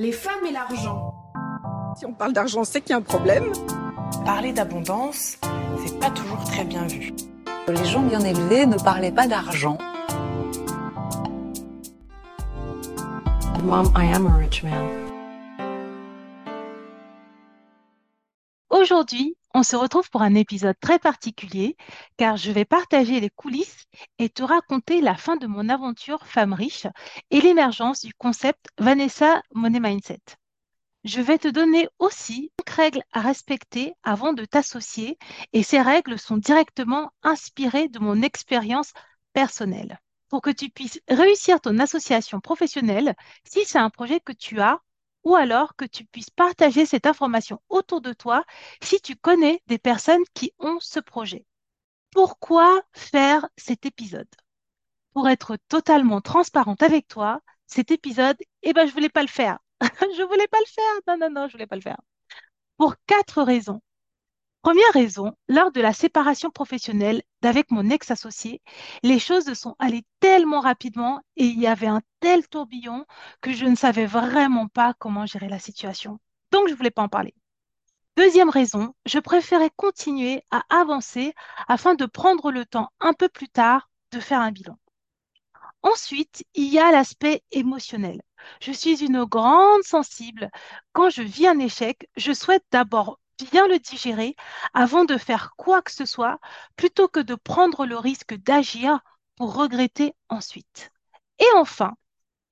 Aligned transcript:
Les 0.00 0.12
femmes 0.12 0.46
et 0.48 0.50
l'argent. 0.50 1.12
Si 1.94 2.06
on 2.06 2.14
parle 2.14 2.32
d'argent, 2.32 2.64
c'est 2.64 2.80
qu'il 2.80 2.92
y 2.92 2.94
a 2.94 2.96
un 2.96 3.02
problème. 3.02 3.52
Parler 4.24 4.54
d'abondance, 4.54 5.36
c'est 5.84 6.00
pas 6.00 6.08
toujours 6.08 6.42
très 6.44 6.64
bien 6.64 6.86
vu. 6.86 7.12
Les 7.68 7.84
gens 7.84 8.00
bien 8.00 8.20
élevés 8.20 8.64
ne 8.64 8.78
parlaient 8.78 9.12
pas 9.12 9.26
d'argent. 9.26 9.76
Mom, 13.62 13.92
I 13.94 14.10
am 14.14 14.26
a 14.26 14.36
rich 14.38 14.62
man. 14.62 14.88
Aujourd'hui, 18.70 19.36
on 19.54 19.62
se 19.62 19.76
retrouve 19.76 20.08
pour 20.10 20.22
un 20.22 20.34
épisode 20.34 20.76
très 20.80 20.98
particulier 20.98 21.76
car 22.16 22.36
je 22.36 22.52
vais 22.52 22.64
partager 22.64 23.20
les 23.20 23.30
coulisses 23.30 23.84
et 24.18 24.28
te 24.28 24.42
raconter 24.42 25.00
la 25.00 25.16
fin 25.16 25.36
de 25.36 25.46
mon 25.46 25.68
aventure 25.68 26.26
femme 26.26 26.52
riche 26.52 26.86
et 27.30 27.40
l'émergence 27.40 28.00
du 28.00 28.14
concept 28.14 28.68
Vanessa 28.78 29.42
Money 29.54 29.80
Mindset. 29.80 30.20
Je 31.04 31.20
vais 31.20 31.38
te 31.38 31.48
donner 31.48 31.88
aussi 31.98 32.52
cinq 32.58 32.70
règles 32.76 33.02
à 33.12 33.20
respecter 33.20 33.94
avant 34.02 34.32
de 34.32 34.44
t'associer 34.44 35.18
et 35.52 35.62
ces 35.62 35.80
règles 35.80 36.18
sont 36.18 36.36
directement 36.36 37.10
inspirées 37.22 37.88
de 37.88 37.98
mon 37.98 38.22
expérience 38.22 38.92
personnelle 39.32 39.98
pour 40.28 40.42
que 40.42 40.50
tu 40.50 40.68
puisses 40.70 41.00
réussir 41.08 41.60
ton 41.60 41.78
association 41.78 42.40
professionnelle 42.40 43.14
si 43.44 43.64
c'est 43.64 43.78
un 43.78 43.90
projet 43.90 44.20
que 44.20 44.32
tu 44.32 44.60
as 44.60 44.80
ou 45.24 45.34
alors 45.34 45.76
que 45.76 45.84
tu 45.84 46.04
puisses 46.04 46.30
partager 46.30 46.86
cette 46.86 47.06
information 47.06 47.60
autour 47.68 48.00
de 48.00 48.12
toi 48.12 48.44
si 48.82 49.00
tu 49.00 49.16
connais 49.16 49.62
des 49.66 49.78
personnes 49.78 50.24
qui 50.34 50.52
ont 50.58 50.78
ce 50.80 51.00
projet. 51.00 51.46
Pourquoi 52.12 52.82
faire 52.92 53.48
cet 53.56 53.86
épisode? 53.86 54.28
Pour 55.12 55.28
être 55.28 55.56
totalement 55.68 56.20
transparente 56.20 56.82
avec 56.82 57.08
toi, 57.08 57.40
cet 57.66 57.90
épisode, 57.90 58.36
eh 58.62 58.72
ben, 58.72 58.86
je 58.86 58.92
voulais 58.92 59.08
pas 59.08 59.22
le 59.22 59.28
faire. 59.28 59.58
je 59.80 60.22
voulais 60.22 60.48
pas 60.48 60.58
le 60.58 60.66
faire. 60.66 61.00
Non, 61.06 61.16
non, 61.18 61.30
non, 61.30 61.48
je 61.48 61.52
voulais 61.52 61.66
pas 61.66 61.76
le 61.76 61.82
faire. 61.82 62.00
Pour 62.76 62.96
quatre 63.06 63.42
raisons. 63.42 63.80
Première 64.62 64.92
raison, 64.92 65.32
lors 65.48 65.72
de 65.72 65.80
la 65.80 65.94
séparation 65.94 66.50
professionnelle 66.50 67.22
d'avec 67.40 67.70
mon 67.70 67.88
ex-associé, 67.88 68.60
les 69.02 69.18
choses 69.18 69.54
sont 69.54 69.74
allées 69.78 70.04
tellement 70.20 70.60
rapidement 70.60 71.20
et 71.36 71.46
il 71.46 71.58
y 71.58 71.66
avait 71.66 71.86
un 71.86 72.02
tel 72.20 72.46
tourbillon 72.46 73.06
que 73.40 73.52
je 73.52 73.64
ne 73.64 73.74
savais 73.74 74.04
vraiment 74.04 74.68
pas 74.68 74.92
comment 74.98 75.24
gérer 75.24 75.48
la 75.48 75.58
situation. 75.58 76.18
Donc, 76.52 76.68
je 76.68 76.72
ne 76.72 76.76
voulais 76.76 76.90
pas 76.90 77.02
en 77.02 77.08
parler. 77.08 77.34
Deuxième 78.18 78.50
raison, 78.50 78.94
je 79.06 79.18
préférais 79.18 79.70
continuer 79.76 80.42
à 80.50 80.62
avancer 80.68 81.32
afin 81.68 81.94
de 81.94 82.04
prendre 82.04 82.50
le 82.50 82.66
temps 82.66 82.90
un 83.00 83.14
peu 83.14 83.30
plus 83.30 83.48
tard 83.48 83.88
de 84.12 84.20
faire 84.20 84.40
un 84.40 84.52
bilan. 84.52 84.76
Ensuite, 85.82 86.44
il 86.54 86.66
y 86.66 86.78
a 86.78 86.90
l'aspect 86.90 87.42
émotionnel. 87.52 88.20
Je 88.60 88.72
suis 88.72 89.02
une 89.04 89.24
grande 89.24 89.82
sensible. 89.84 90.50
Quand 90.92 91.08
je 91.08 91.22
vis 91.22 91.46
un 91.46 91.58
échec, 91.58 92.08
je 92.16 92.32
souhaite 92.32 92.64
d'abord 92.70 93.19
bien 93.44 93.66
le 93.66 93.78
digérer 93.78 94.36
avant 94.74 95.04
de 95.04 95.16
faire 95.16 95.54
quoi 95.56 95.82
que 95.82 95.92
ce 95.92 96.04
soit, 96.04 96.40
plutôt 96.76 97.08
que 97.08 97.20
de 97.20 97.34
prendre 97.34 97.86
le 97.86 97.96
risque 97.96 98.34
d'agir 98.34 99.00
pour 99.36 99.54
regretter 99.54 100.14
ensuite. 100.28 100.90
Et 101.38 101.46
enfin, 101.56 101.94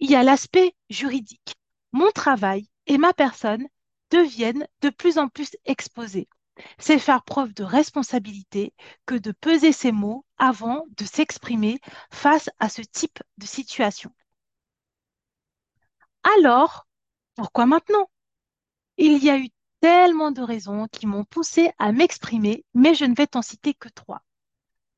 il 0.00 0.10
y 0.10 0.16
a 0.16 0.22
l'aspect 0.22 0.74
juridique. 0.90 1.54
Mon 1.92 2.10
travail 2.10 2.68
et 2.86 2.98
ma 2.98 3.12
personne 3.12 3.66
deviennent 4.10 4.66
de 4.80 4.90
plus 4.90 5.18
en 5.18 5.28
plus 5.28 5.50
exposés. 5.64 6.28
C'est 6.78 6.98
faire 6.98 7.22
preuve 7.22 7.54
de 7.54 7.64
responsabilité 7.64 8.74
que 9.06 9.14
de 9.14 9.32
peser 9.32 9.72
ses 9.72 9.92
mots 9.92 10.24
avant 10.38 10.84
de 10.96 11.04
s'exprimer 11.04 11.80
face 12.10 12.50
à 12.58 12.68
ce 12.68 12.82
type 12.82 13.22
de 13.38 13.46
situation. 13.46 14.10
Alors, 16.36 16.86
pourquoi 17.34 17.66
maintenant? 17.66 18.10
Il 18.96 19.22
y 19.22 19.30
a 19.30 19.38
eu 19.38 19.48
tellement 19.80 20.30
de 20.30 20.42
raisons 20.42 20.86
qui 20.90 21.06
m'ont 21.06 21.24
poussé 21.24 21.70
à 21.78 21.92
m'exprimer, 21.92 22.64
mais 22.74 22.94
je 22.94 23.04
ne 23.04 23.14
vais 23.14 23.26
t'en 23.26 23.42
citer 23.42 23.74
que 23.74 23.88
trois. 23.88 24.22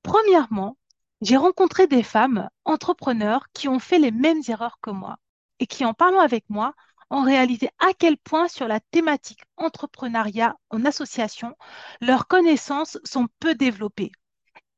Premièrement, 0.03 0.77
j'ai 1.21 1.37
rencontré 1.37 1.87
des 1.87 2.03
femmes 2.03 2.49
entrepreneurs 2.65 3.47
qui 3.53 3.69
ont 3.69 3.79
fait 3.79 3.99
les 3.99 4.11
mêmes 4.11 4.43
erreurs 4.49 4.79
que 4.81 4.91
moi 4.91 5.17
et 5.59 5.67
qui, 5.67 5.85
en 5.85 5.95
parlant 5.95 6.21
avec 6.21 6.45
moi, 6.49 6.75
ont 7.11 7.23
réalisé 7.23 7.69
à 7.79 7.93
quel 7.99 8.17
point 8.17 8.49
sur 8.49 8.69
la 8.69 8.81
thématique 8.81 9.43
entrepreneuriat 9.57 10.57
en 10.71 10.85
association, 10.85 11.57
leurs 12.01 12.27
connaissances 12.27 12.99
sont 13.05 13.29
peu 13.41 13.55
développées. 13.55 14.13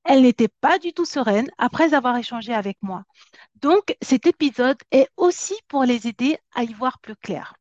Elles 0.05 0.23
n'étaient 0.23 0.49
pas 0.61 0.79
du 0.79 0.93
tout 0.93 1.05
sereines 1.05 1.51
après 1.59 1.95
avoir 1.95 2.17
échangé 2.17 2.55
avec 2.55 2.79
moi. 2.83 3.05
Donc, 3.57 3.97
cet 4.03 4.27
épisode 4.27 4.79
est 4.91 5.09
aussi 5.17 5.55
pour 5.69 5.85
les 5.85 6.09
aider 6.09 6.39
à 6.55 6.65
y 6.65 6.73
voir 6.73 6.99
plus 7.01 7.17
clair. 7.17 7.55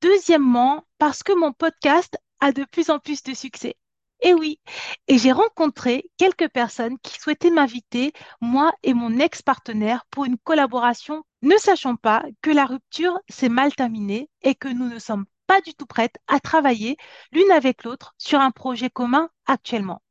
Deuxièmement, 0.00 0.84
parce 0.98 1.22
que 1.22 1.32
mon 1.32 1.52
podcast 1.52 2.16
a 2.40 2.52
de 2.52 2.64
plus 2.64 2.90
en 2.90 2.98
plus 2.98 3.22
de 3.22 3.34
succès. 3.34 3.76
Et 4.22 4.34
oui, 4.34 4.60
et 5.08 5.16
j'ai 5.18 5.32
rencontré 5.32 6.10
quelques 6.18 6.48
personnes 6.48 6.98
qui 6.98 7.18
souhaitaient 7.18 7.50
m'inviter, 7.50 8.12
moi 8.40 8.72
et 8.82 8.92
mon 8.92 9.18
ex-partenaire, 9.18 10.04
pour 10.10 10.26
une 10.26 10.36
collaboration, 10.38 11.24
ne 11.42 11.56
sachant 11.56 11.96
pas 11.96 12.22
que 12.42 12.50
la 12.50 12.66
rupture 12.66 13.18
s'est 13.28 13.48
mal 13.48 13.74
terminée 13.74 14.28
et 14.42 14.54
que 14.54 14.68
nous 14.68 14.88
ne 14.88 14.98
sommes 14.98 15.24
pas 15.46 15.60
du 15.62 15.74
tout 15.74 15.86
prêtes 15.86 16.16
à 16.28 16.38
travailler 16.38 16.96
l'une 17.32 17.50
avec 17.50 17.84
l'autre 17.84 18.14
sur 18.18 18.40
un 18.40 18.50
projet 18.50 18.90
commun 18.90 19.30
actuellement. 19.46 20.02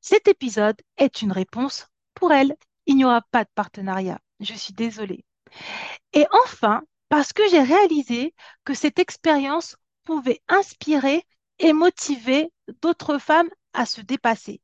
Cet 0.00 0.26
épisode 0.26 0.80
est 0.96 1.22
une 1.22 1.32
réponse 1.32 1.88
pour 2.14 2.32
elle. 2.32 2.56
Il 2.86 2.96
n'y 2.96 3.04
aura 3.04 3.22
pas 3.30 3.44
de 3.44 3.50
partenariat. 3.54 4.18
Je 4.40 4.54
suis 4.54 4.74
désolée. 4.74 5.24
Et 6.12 6.26
enfin, 6.44 6.82
parce 7.12 7.34
que 7.34 7.46
j'ai 7.50 7.60
réalisé 7.60 8.34
que 8.64 8.72
cette 8.72 8.98
expérience 8.98 9.76
pouvait 10.04 10.40
inspirer 10.48 11.26
et 11.58 11.74
motiver 11.74 12.50
d'autres 12.80 13.18
femmes 13.18 13.50
à 13.74 13.84
se 13.84 14.00
dépasser. 14.00 14.62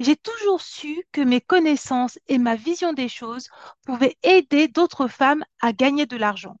J'ai 0.00 0.16
toujours 0.16 0.62
su 0.62 1.04
que 1.12 1.20
mes 1.20 1.42
connaissances 1.42 2.18
et 2.28 2.38
ma 2.38 2.56
vision 2.56 2.94
des 2.94 3.10
choses 3.10 3.50
pouvaient 3.84 4.16
aider 4.22 4.68
d'autres 4.68 5.06
femmes 5.06 5.44
à 5.60 5.74
gagner 5.74 6.06
de 6.06 6.16
l'argent. 6.16 6.56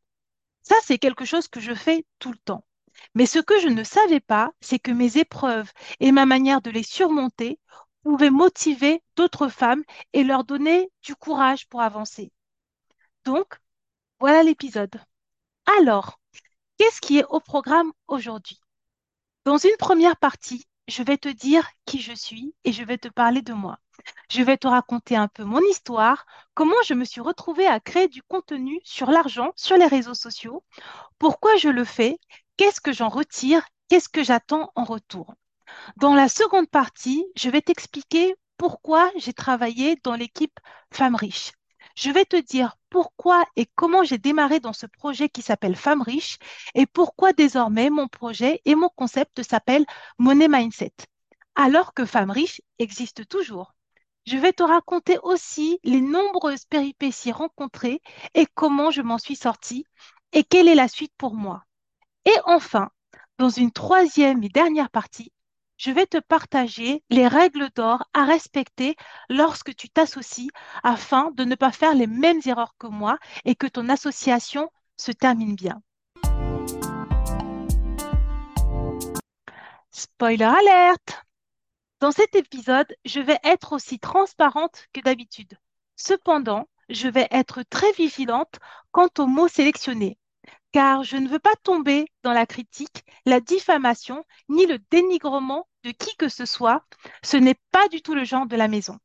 Ça, 0.60 0.74
c'est 0.82 0.98
quelque 0.98 1.24
chose 1.24 1.48
que 1.48 1.60
je 1.60 1.72
fais 1.72 2.04
tout 2.18 2.32
le 2.32 2.38
temps. 2.44 2.66
Mais 3.14 3.24
ce 3.24 3.38
que 3.38 3.58
je 3.58 3.68
ne 3.68 3.84
savais 3.84 4.20
pas, 4.20 4.52
c'est 4.60 4.80
que 4.80 4.90
mes 4.90 5.16
épreuves 5.16 5.72
et 6.00 6.12
ma 6.12 6.26
manière 6.26 6.60
de 6.60 6.70
les 6.70 6.82
surmonter 6.82 7.58
pouvaient 8.02 8.28
motiver 8.28 9.02
d'autres 9.16 9.48
femmes 9.48 9.82
et 10.12 10.24
leur 10.24 10.44
donner 10.44 10.90
du 11.02 11.16
courage 11.16 11.66
pour 11.68 11.80
avancer. 11.80 12.30
Donc, 13.24 13.56
voilà 14.20 14.42
l'épisode. 14.42 15.00
Alors, 15.66 16.20
qu'est-ce 16.78 17.00
qui 17.00 17.18
est 17.18 17.24
au 17.24 17.40
programme 17.40 17.92
aujourd'hui? 18.08 18.60
Dans 19.44 19.58
une 19.58 19.76
première 19.78 20.16
partie, 20.16 20.66
je 20.88 21.02
vais 21.02 21.18
te 21.18 21.28
dire 21.28 21.68
qui 21.84 22.00
je 22.00 22.12
suis 22.12 22.54
et 22.64 22.72
je 22.72 22.84
vais 22.84 22.98
te 22.98 23.08
parler 23.08 23.42
de 23.42 23.52
moi. 23.52 23.78
Je 24.30 24.42
vais 24.42 24.56
te 24.56 24.66
raconter 24.66 25.16
un 25.16 25.28
peu 25.28 25.44
mon 25.44 25.60
histoire, 25.70 26.26
comment 26.54 26.80
je 26.86 26.94
me 26.94 27.04
suis 27.04 27.20
retrouvée 27.20 27.66
à 27.66 27.80
créer 27.80 28.08
du 28.08 28.22
contenu 28.22 28.80
sur 28.84 29.10
l'argent 29.10 29.52
sur 29.56 29.76
les 29.76 29.86
réseaux 29.86 30.14
sociaux, 30.14 30.64
pourquoi 31.18 31.56
je 31.56 31.68
le 31.68 31.84
fais, 31.84 32.18
qu'est-ce 32.56 32.80
que 32.80 32.92
j'en 32.92 33.08
retire, 33.08 33.64
qu'est-ce 33.88 34.08
que 34.08 34.24
j'attends 34.24 34.72
en 34.74 34.84
retour. 34.84 35.34
Dans 35.96 36.14
la 36.14 36.28
seconde 36.28 36.68
partie, 36.68 37.24
je 37.36 37.50
vais 37.50 37.62
t'expliquer 37.62 38.34
pourquoi 38.56 39.10
j'ai 39.16 39.32
travaillé 39.32 39.96
dans 40.04 40.14
l'équipe 40.14 40.58
Femmes 40.92 41.16
riches. 41.16 41.52
Je 41.96 42.10
vais 42.10 42.24
te 42.24 42.36
dire 42.36 42.76
pourquoi 42.92 43.46
et 43.56 43.66
comment 43.74 44.04
j'ai 44.04 44.18
démarré 44.18 44.60
dans 44.60 44.74
ce 44.74 44.84
projet 44.84 45.30
qui 45.30 45.40
s'appelle 45.40 45.76
Femmes 45.76 46.02
riches 46.02 46.36
et 46.74 46.84
pourquoi 46.84 47.32
désormais 47.32 47.88
mon 47.88 48.06
projet 48.06 48.60
et 48.66 48.74
mon 48.74 48.90
concept 48.90 49.42
s'appellent 49.42 49.86
Money 50.18 50.46
Mindset, 50.46 50.92
alors 51.54 51.94
que 51.94 52.04
Femmes 52.04 52.30
riches 52.30 52.60
existe 52.78 53.26
toujours. 53.26 53.72
Je 54.26 54.36
vais 54.36 54.52
te 54.52 54.62
raconter 54.62 55.16
aussi 55.22 55.78
les 55.84 56.02
nombreuses 56.02 56.66
péripéties 56.66 57.32
rencontrées 57.32 58.02
et 58.34 58.46
comment 58.54 58.90
je 58.90 59.00
m'en 59.00 59.16
suis 59.16 59.36
sortie 59.36 59.86
et 60.32 60.44
quelle 60.44 60.68
est 60.68 60.74
la 60.74 60.86
suite 60.86 61.14
pour 61.16 61.34
moi. 61.34 61.62
Et 62.26 62.36
enfin, 62.44 62.90
dans 63.38 63.48
une 63.48 63.72
troisième 63.72 64.44
et 64.44 64.50
dernière 64.50 64.90
partie, 64.90 65.32
je 65.82 65.90
vais 65.90 66.06
te 66.06 66.18
partager 66.18 67.02
les 67.10 67.26
règles 67.26 67.68
d'or 67.74 68.04
à 68.14 68.24
respecter 68.24 68.94
lorsque 69.28 69.74
tu 69.74 69.88
t'associes 69.88 70.50
afin 70.84 71.32
de 71.32 71.42
ne 71.42 71.56
pas 71.56 71.72
faire 71.72 71.92
les 71.92 72.06
mêmes 72.06 72.40
erreurs 72.46 72.76
que 72.78 72.86
moi 72.86 73.18
et 73.44 73.56
que 73.56 73.66
ton 73.66 73.88
association 73.88 74.70
se 74.96 75.10
termine 75.10 75.56
bien. 75.56 75.82
Spoiler 79.90 80.44
alerte 80.44 81.24
Dans 81.98 82.12
cet 82.12 82.36
épisode, 82.36 82.94
je 83.04 83.18
vais 83.18 83.40
être 83.42 83.72
aussi 83.72 83.98
transparente 83.98 84.86
que 84.92 85.00
d'habitude. 85.00 85.58
Cependant, 85.96 86.68
je 86.90 87.08
vais 87.08 87.26
être 87.32 87.64
très 87.64 87.90
vigilante 87.92 88.60
quant 88.92 89.08
aux 89.18 89.26
mots 89.26 89.48
sélectionnés 89.48 90.16
car 90.72 91.04
je 91.04 91.16
ne 91.16 91.28
veux 91.28 91.38
pas 91.38 91.54
tomber 91.62 92.06
dans 92.22 92.32
la 92.32 92.46
critique, 92.46 93.04
la 93.26 93.40
diffamation, 93.40 94.24
ni 94.48 94.66
le 94.66 94.78
dénigrement 94.90 95.68
de 95.84 95.90
qui 95.90 96.16
que 96.16 96.28
ce 96.28 96.46
soit. 96.46 96.84
Ce 97.22 97.36
n'est 97.36 97.58
pas 97.70 97.88
du 97.88 98.02
tout 98.02 98.14
le 98.14 98.24
genre 98.24 98.46
de 98.46 98.56
la 98.56 98.68
maison. 98.68 98.98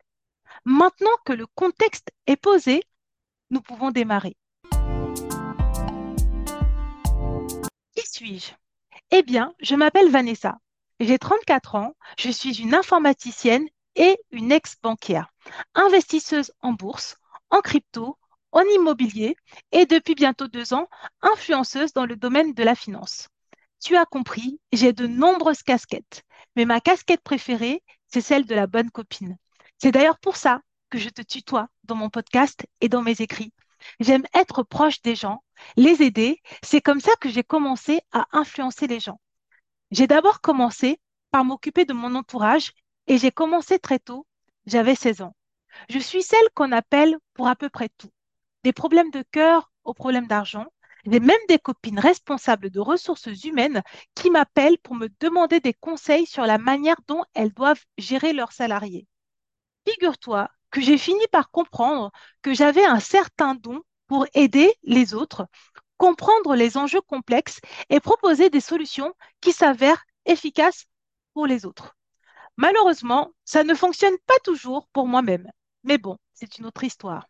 Maintenant 0.66 1.16
que 1.26 1.34
le 1.34 1.46
contexte 1.46 2.12
est 2.26 2.38
posé, 2.38 2.82
nous 3.50 3.62
pouvons 3.62 3.92
démarrer. 3.92 4.36
suis-je? 8.18 8.52
Eh 9.12 9.22
bien, 9.22 9.54
je 9.60 9.76
m'appelle 9.76 10.10
Vanessa. 10.10 10.58
J'ai 11.00 11.20
34 11.20 11.76
ans, 11.76 11.96
je 12.18 12.32
suis 12.32 12.60
une 12.60 12.74
informaticienne 12.74 13.68
et 13.96 14.18
une 14.32 14.52
ex-banquière, 14.52 15.32
investisseuse 15.76 16.52
en 16.62 16.74
bourse, 16.74 17.18
en 17.52 17.62
crypto, 17.62 18.18
en 18.58 18.64
immobilier 18.76 19.38
et 19.72 19.86
depuis 19.86 20.16
bientôt 20.16 20.48
deux 20.48 20.74
ans, 20.74 20.88
influenceuse 21.22 21.94
dans 21.94 22.08
le 22.08 22.16
domaine 22.16 22.54
de 22.54 22.64
la 22.64 22.74
finance. 22.74 23.28
Tu 23.80 23.96
as 23.96 24.06
compris, 24.06 24.60
j'ai 24.72 24.94
de 24.94 25.06
nombreuses 25.06 25.62
casquettes, 25.62 26.24
mais 26.56 26.66
ma 26.66 26.82
casquette 26.82 27.22
préférée, 27.22 27.84
c'est 28.08 28.22
celle 28.22 28.48
de 28.48 28.56
la 28.56 28.66
bonne 28.66 28.90
copine. 28.90 29.38
C'est 29.78 29.92
d'ailleurs 29.92 30.18
pour 30.18 30.38
ça 30.38 30.62
que 30.90 30.98
je 30.98 31.10
te 31.10 31.22
tutoie 31.22 31.68
dans 31.84 31.94
mon 31.94 32.10
podcast 32.10 32.66
et 32.82 32.90
dans 32.90 33.04
mes 33.04 33.22
écrits. 33.22 33.54
J'aime 34.00 34.26
être 34.34 34.64
proche 34.64 35.04
des 35.04 35.14
gens, 35.14 35.44
les 35.76 36.02
aider. 36.02 36.42
C'est 36.64 36.82
comme 36.82 37.00
ça 37.00 37.12
que 37.22 37.30
j'ai 37.30 37.44
commencé 37.44 38.02
à 38.12 38.26
influencer 38.32 38.88
les 38.88 39.00
gens. 39.00 39.22
J'ai 39.92 40.08
d'abord 40.08 40.42
commencé 40.42 41.00
par 41.30 41.46
m'occuper 41.46 41.86
de 41.86 41.94
mon 41.94 42.16
entourage 42.16 42.72
et 43.06 43.20
j'ai 43.20 43.32
commencé 43.32 43.78
très 43.78 44.00
tôt. 44.00 44.26
J'avais 44.66 44.96
16 44.96 45.22
ans. 45.22 45.36
Je 45.90 46.00
suis 46.00 46.24
celle 46.24 46.50
qu'on 46.56 46.72
appelle 46.72 47.18
pour 47.36 47.48
à 47.48 47.56
peu 47.56 47.70
près 47.70 47.90
tout. 48.00 48.10
Des 48.68 48.74
problèmes 48.74 49.12
de 49.12 49.24
cœur 49.32 49.72
aux 49.86 49.94
problèmes 49.94 50.28
d'argent. 50.28 50.66
J'ai 51.06 51.22
même 51.22 51.40
des 51.48 51.58
copines 51.58 52.02
responsables 52.02 52.70
de 52.70 52.82
ressources 52.82 53.30
humaines 53.46 53.82
qui 54.14 54.30
m'appellent 54.30 54.78
pour 54.80 54.94
me 54.94 55.08
demander 55.22 55.62
des 55.62 55.74
conseils 55.74 56.26
sur 56.26 56.46
la 56.46 56.58
manière 56.58 56.98
dont 57.08 57.24
elles 57.34 57.54
doivent 57.54 57.86
gérer 57.98 58.34
leurs 58.34 58.52
salariés. 58.52 59.08
Figure-toi 59.88 60.50
que 60.70 60.82
j'ai 60.82 60.98
fini 60.98 61.26
par 61.32 61.50
comprendre 61.50 62.12
que 62.42 62.54
j'avais 62.54 62.84
un 62.84 63.00
certain 63.00 63.56
don 63.56 63.84
pour 64.08 64.26
aider 64.34 64.76
les 64.84 65.14
autres, 65.14 65.48
comprendre 65.96 66.54
les 66.54 66.76
enjeux 66.76 67.00
complexes 67.00 67.62
et 67.90 68.02
proposer 68.02 68.50
des 68.50 68.60
solutions 68.60 69.14
qui 69.40 69.54
s'avèrent 69.54 70.04
efficaces 70.26 70.88
pour 71.34 71.48
les 71.48 71.66
autres. 71.66 71.96
Malheureusement, 72.58 73.32
ça 73.46 73.64
ne 73.64 73.74
fonctionne 73.74 74.18
pas 74.26 74.40
toujours 74.44 74.90
pour 74.90 75.08
moi-même. 75.08 75.50
Mais 75.86 75.98
bon, 75.98 76.18
c'est 76.34 76.58
une 76.58 76.66
autre 76.66 76.84
histoire. 76.84 77.30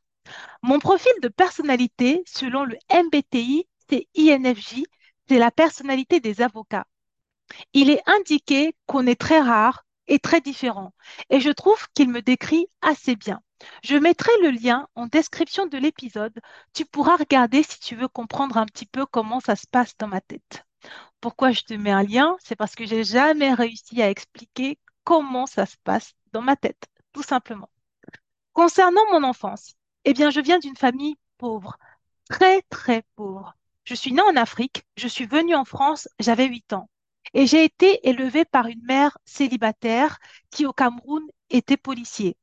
Mon 0.62 0.80
profil 0.80 1.12
de 1.22 1.28
personnalité, 1.28 2.24
selon 2.26 2.66
le 2.66 2.78
MBTI, 2.92 3.68
c'est 3.90 4.08
INFJ, 4.18 4.84
c'est 5.28 5.40
la 5.40 5.52
personnalité 5.52 6.20
des 6.20 6.42
avocats. 6.42 6.88
Il 7.74 7.90
est 7.90 8.02
indiqué 8.06 8.76
qu'on 8.86 9.08
est 9.08 9.20
très 9.20 9.40
rare, 9.40 9.86
est 10.08 10.24
très 10.24 10.42
différent. 10.42 10.94
Et 11.30 11.40
je 11.40 11.52
trouve 11.52 11.88
qu'il 11.94 12.10
me 12.10 12.22
décrit 12.22 12.68
assez 12.82 13.16
bien. 13.16 13.42
Je 13.84 13.96
mettrai 13.96 14.32
le 14.42 14.52
lien 14.52 14.88
en 14.96 15.08
description 15.08 15.66
de 15.66 15.78
l'épisode. 15.78 16.40
Tu 16.74 16.86
pourras 16.86 17.18
regarder 17.18 17.64
si 17.64 17.80
tu 17.80 17.96
veux 17.96 18.08
comprendre 18.08 18.58
un 18.58 18.66
petit 18.66 18.86
peu 18.86 19.06
comment 19.06 19.40
ça 19.40 19.56
se 19.56 19.68
passe 19.68 19.98
dans 19.98 20.08
ma 20.08 20.22
tête. 20.22 20.66
Pourquoi 21.22 21.52
je 21.52 21.62
te 21.62 21.74
mets 21.74 21.92
un 21.92 22.04
lien? 22.04 22.36
C'est 22.40 22.56
parce 22.56 22.76
que 22.76 22.86
j'ai 22.86 23.04
jamais 23.04 23.54
réussi 23.54 24.02
à 24.02 24.10
expliquer 24.10 24.78
comment 25.04 25.46
ça 25.48 25.66
se 25.66 25.78
passe 25.84 26.14
dans 26.34 26.42
ma 26.42 26.56
tête, 26.56 26.88
tout 27.14 27.24
simplement. 27.24 27.70
Concernant 28.54 29.02
mon 29.12 29.24
enfance, 29.24 29.74
eh 30.10 30.14
bien, 30.14 30.30
je 30.30 30.40
viens 30.40 30.58
d'une 30.58 30.78
famille 30.78 31.18
pauvre, 31.38 31.76
très 32.30 32.62
très 32.70 33.04
pauvre. 33.18 33.58
Je 33.84 33.94
suis 33.94 34.14
née 34.14 34.22
en 34.22 34.38
Afrique, 34.38 34.84
je 34.96 35.06
suis 35.10 35.26
venue 35.26 35.54
en 35.54 35.66
France, 35.66 36.08
j'avais 36.18 36.46
8 36.46 36.72
ans. 36.72 36.90
Et 37.34 37.46
j'ai 37.46 37.66
été 37.66 38.08
élevée 38.08 38.46
par 38.46 38.68
une 38.68 38.82
mère 38.84 39.18
célibataire 39.26 40.18
qui, 40.50 40.66
au 40.66 40.72
Cameroun, 40.72 41.24
était 41.50 41.76
policier. 41.76 42.38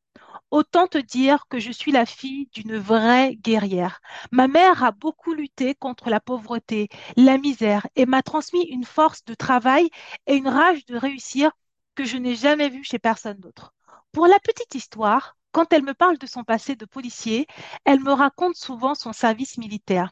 Autant 0.50 0.88
te 0.88 0.98
dire 0.98 1.46
que 1.48 1.58
je 1.58 1.72
suis 1.72 1.90
la 1.90 2.04
fille 2.04 2.50
d'une 2.52 2.76
vraie 2.76 3.34
guerrière. 3.36 4.00
Ma 4.30 4.46
mère 4.46 4.84
a 4.84 4.90
beaucoup 4.92 5.32
lutté 5.32 5.74
contre 5.74 6.10
la 6.10 6.20
pauvreté, 6.20 6.90
la 7.16 7.38
misère 7.38 7.86
et 7.96 8.04
m'a 8.04 8.22
transmis 8.22 8.64
une 8.64 8.84
force 8.84 9.24
de 9.24 9.32
travail 9.32 9.88
et 10.26 10.34
une 10.34 10.48
rage 10.48 10.84
de 10.84 10.98
réussir 10.98 11.50
que 11.94 12.04
je 12.04 12.18
n'ai 12.18 12.36
jamais 12.36 12.68
vue 12.68 12.84
chez 12.84 12.98
personne 12.98 13.38
d'autre. 13.38 13.72
Pour 14.12 14.26
la 14.26 14.38
petite 14.40 14.74
histoire, 14.74 15.34
quand 15.54 15.72
elle 15.72 15.84
me 15.84 15.94
parle 15.94 16.18
de 16.18 16.26
son 16.26 16.44
passé 16.44 16.74
de 16.76 16.84
policier, 16.84 17.46
elle 17.84 18.00
me 18.00 18.12
raconte 18.12 18.56
souvent 18.56 18.94
son 18.94 19.12
service 19.12 19.56
militaire. 19.56 20.10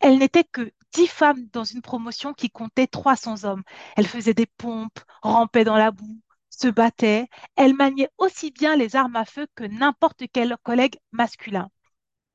Elle 0.00 0.18
n'était 0.18 0.44
que 0.44 0.72
dix 0.92 1.06
femmes 1.08 1.46
dans 1.52 1.64
une 1.64 1.82
promotion 1.82 2.32
qui 2.32 2.50
comptait 2.50 2.86
300 2.86 3.44
hommes. 3.44 3.62
Elle 3.96 4.06
faisait 4.08 4.34
des 4.34 4.46
pompes, 4.46 4.98
rampait 5.22 5.64
dans 5.64 5.76
la 5.76 5.90
boue, 5.90 6.20
se 6.50 6.68
battait. 6.68 7.28
Elle 7.56 7.74
maniait 7.74 8.08
aussi 8.18 8.50
bien 8.50 8.76
les 8.76 8.96
armes 8.96 9.16
à 9.16 9.26
feu 9.26 9.46
que 9.54 9.64
n'importe 9.64 10.24
quel 10.32 10.56
collègue 10.62 10.96
masculin. 11.12 11.68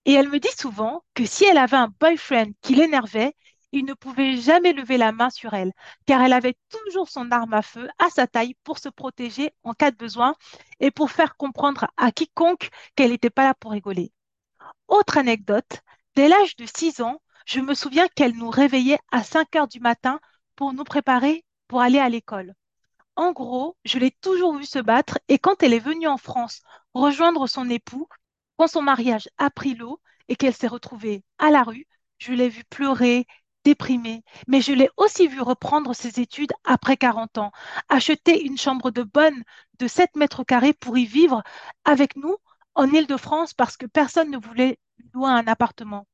Et 0.05 0.13
elle 0.13 0.29
me 0.29 0.39
dit 0.39 0.55
souvent 0.57 1.03
que 1.15 1.25
si 1.25 1.45
elle 1.45 1.57
avait 1.57 1.77
un 1.77 1.91
boyfriend 1.99 2.51
qui 2.61 2.75
l'énervait, 2.75 3.35
il 3.73 3.85
ne 3.85 3.95
pouvait 3.95 4.37
jamais 4.37 4.71
lever 4.71 4.97
la 4.97 5.11
main 5.11 5.31
sur 5.31 5.53
elle, 5.53 5.73
car 6.05 6.21
elle 6.21 6.31
avait 6.31 6.55
toujours 6.69 7.09
son 7.09 7.31
arme 7.31 7.53
à 7.53 7.63
feu 7.63 7.89
à 7.97 8.09
sa 8.09 8.27
taille 8.27 8.55
pour 8.63 8.77
se 8.77 8.87
protéger 8.87 9.51
en 9.63 9.73
cas 9.73 9.89
de 9.89 9.97
besoin 9.97 10.35
et 10.79 10.91
pour 10.91 11.11
faire 11.11 11.35
comprendre 11.35 11.87
à 11.97 12.11
quiconque 12.11 12.69
qu'elle 12.95 13.09
n'était 13.09 13.31
pas 13.31 13.43
là 13.43 13.55
pour 13.55 13.71
rigoler. 13.71 14.13
Autre 14.87 15.17
anecdote, 15.17 15.81
dès 16.15 16.27
l'âge 16.27 16.55
de 16.55 16.65
6 16.67 17.01
ans, 17.01 17.19
je 17.47 17.59
me 17.59 17.73
souviens 17.73 18.07
qu'elle 18.09 18.35
nous 18.37 18.51
réveillait 18.51 18.99
à 19.11 19.23
5 19.23 19.55
heures 19.55 19.67
du 19.67 19.79
matin 19.79 20.19
pour 20.55 20.71
nous 20.73 20.83
préparer 20.83 21.43
pour 21.67 21.81
aller 21.81 21.99
à 21.99 22.09
l'école. 22.09 22.53
En 23.15 23.31
gros, 23.31 23.75
je 23.85 23.97
l'ai 23.97 24.11
toujours 24.11 24.55
vue 24.55 24.65
se 24.65 24.79
battre 24.79 25.17
et 25.27 25.39
quand 25.39 25.63
elle 25.63 25.73
est 25.73 25.79
venue 25.79 26.07
en 26.07 26.17
France 26.17 26.61
rejoindre 26.93 27.47
son 27.47 27.67
époux, 27.71 28.07
quand 28.57 28.67
son 28.67 28.83
mariage 28.83 29.29
a 29.39 29.49
pris 29.49 29.73
l'eau 29.73 29.99
et 30.27 30.35
qu'elle 30.35 30.53
s'est 30.53 30.67
retrouvée 30.67 31.23
à 31.39 31.49
la 31.49 31.63
rue, 31.63 31.87
je 32.19 32.33
l'ai 32.33 32.49
vue 32.49 32.63
pleurer, 32.65 33.25
déprimée, 33.63 34.23
mais 34.47 34.61
je 34.61 34.73
l'ai 34.73 34.89
aussi 34.97 35.27
vue 35.27 35.41
reprendre 35.41 35.93
ses 35.93 36.19
études 36.19 36.53
après 36.63 36.97
40 36.97 37.37
ans, 37.37 37.51
acheter 37.89 38.43
une 38.45 38.57
chambre 38.57 38.91
de 38.91 39.03
bonne 39.03 39.43
de 39.79 39.87
7 39.87 40.15
mètres 40.15 40.43
carrés 40.43 40.73
pour 40.73 40.97
y 40.97 41.05
vivre 41.05 41.43
avec 41.85 42.15
nous 42.15 42.37
en 42.75 42.87
Île-de-France 42.91 43.53
parce 43.53 43.77
que 43.77 43.85
personne 43.85 44.31
ne 44.31 44.37
voulait 44.37 44.79
louer 45.13 45.29
un 45.29 45.47
appartement 45.47 46.07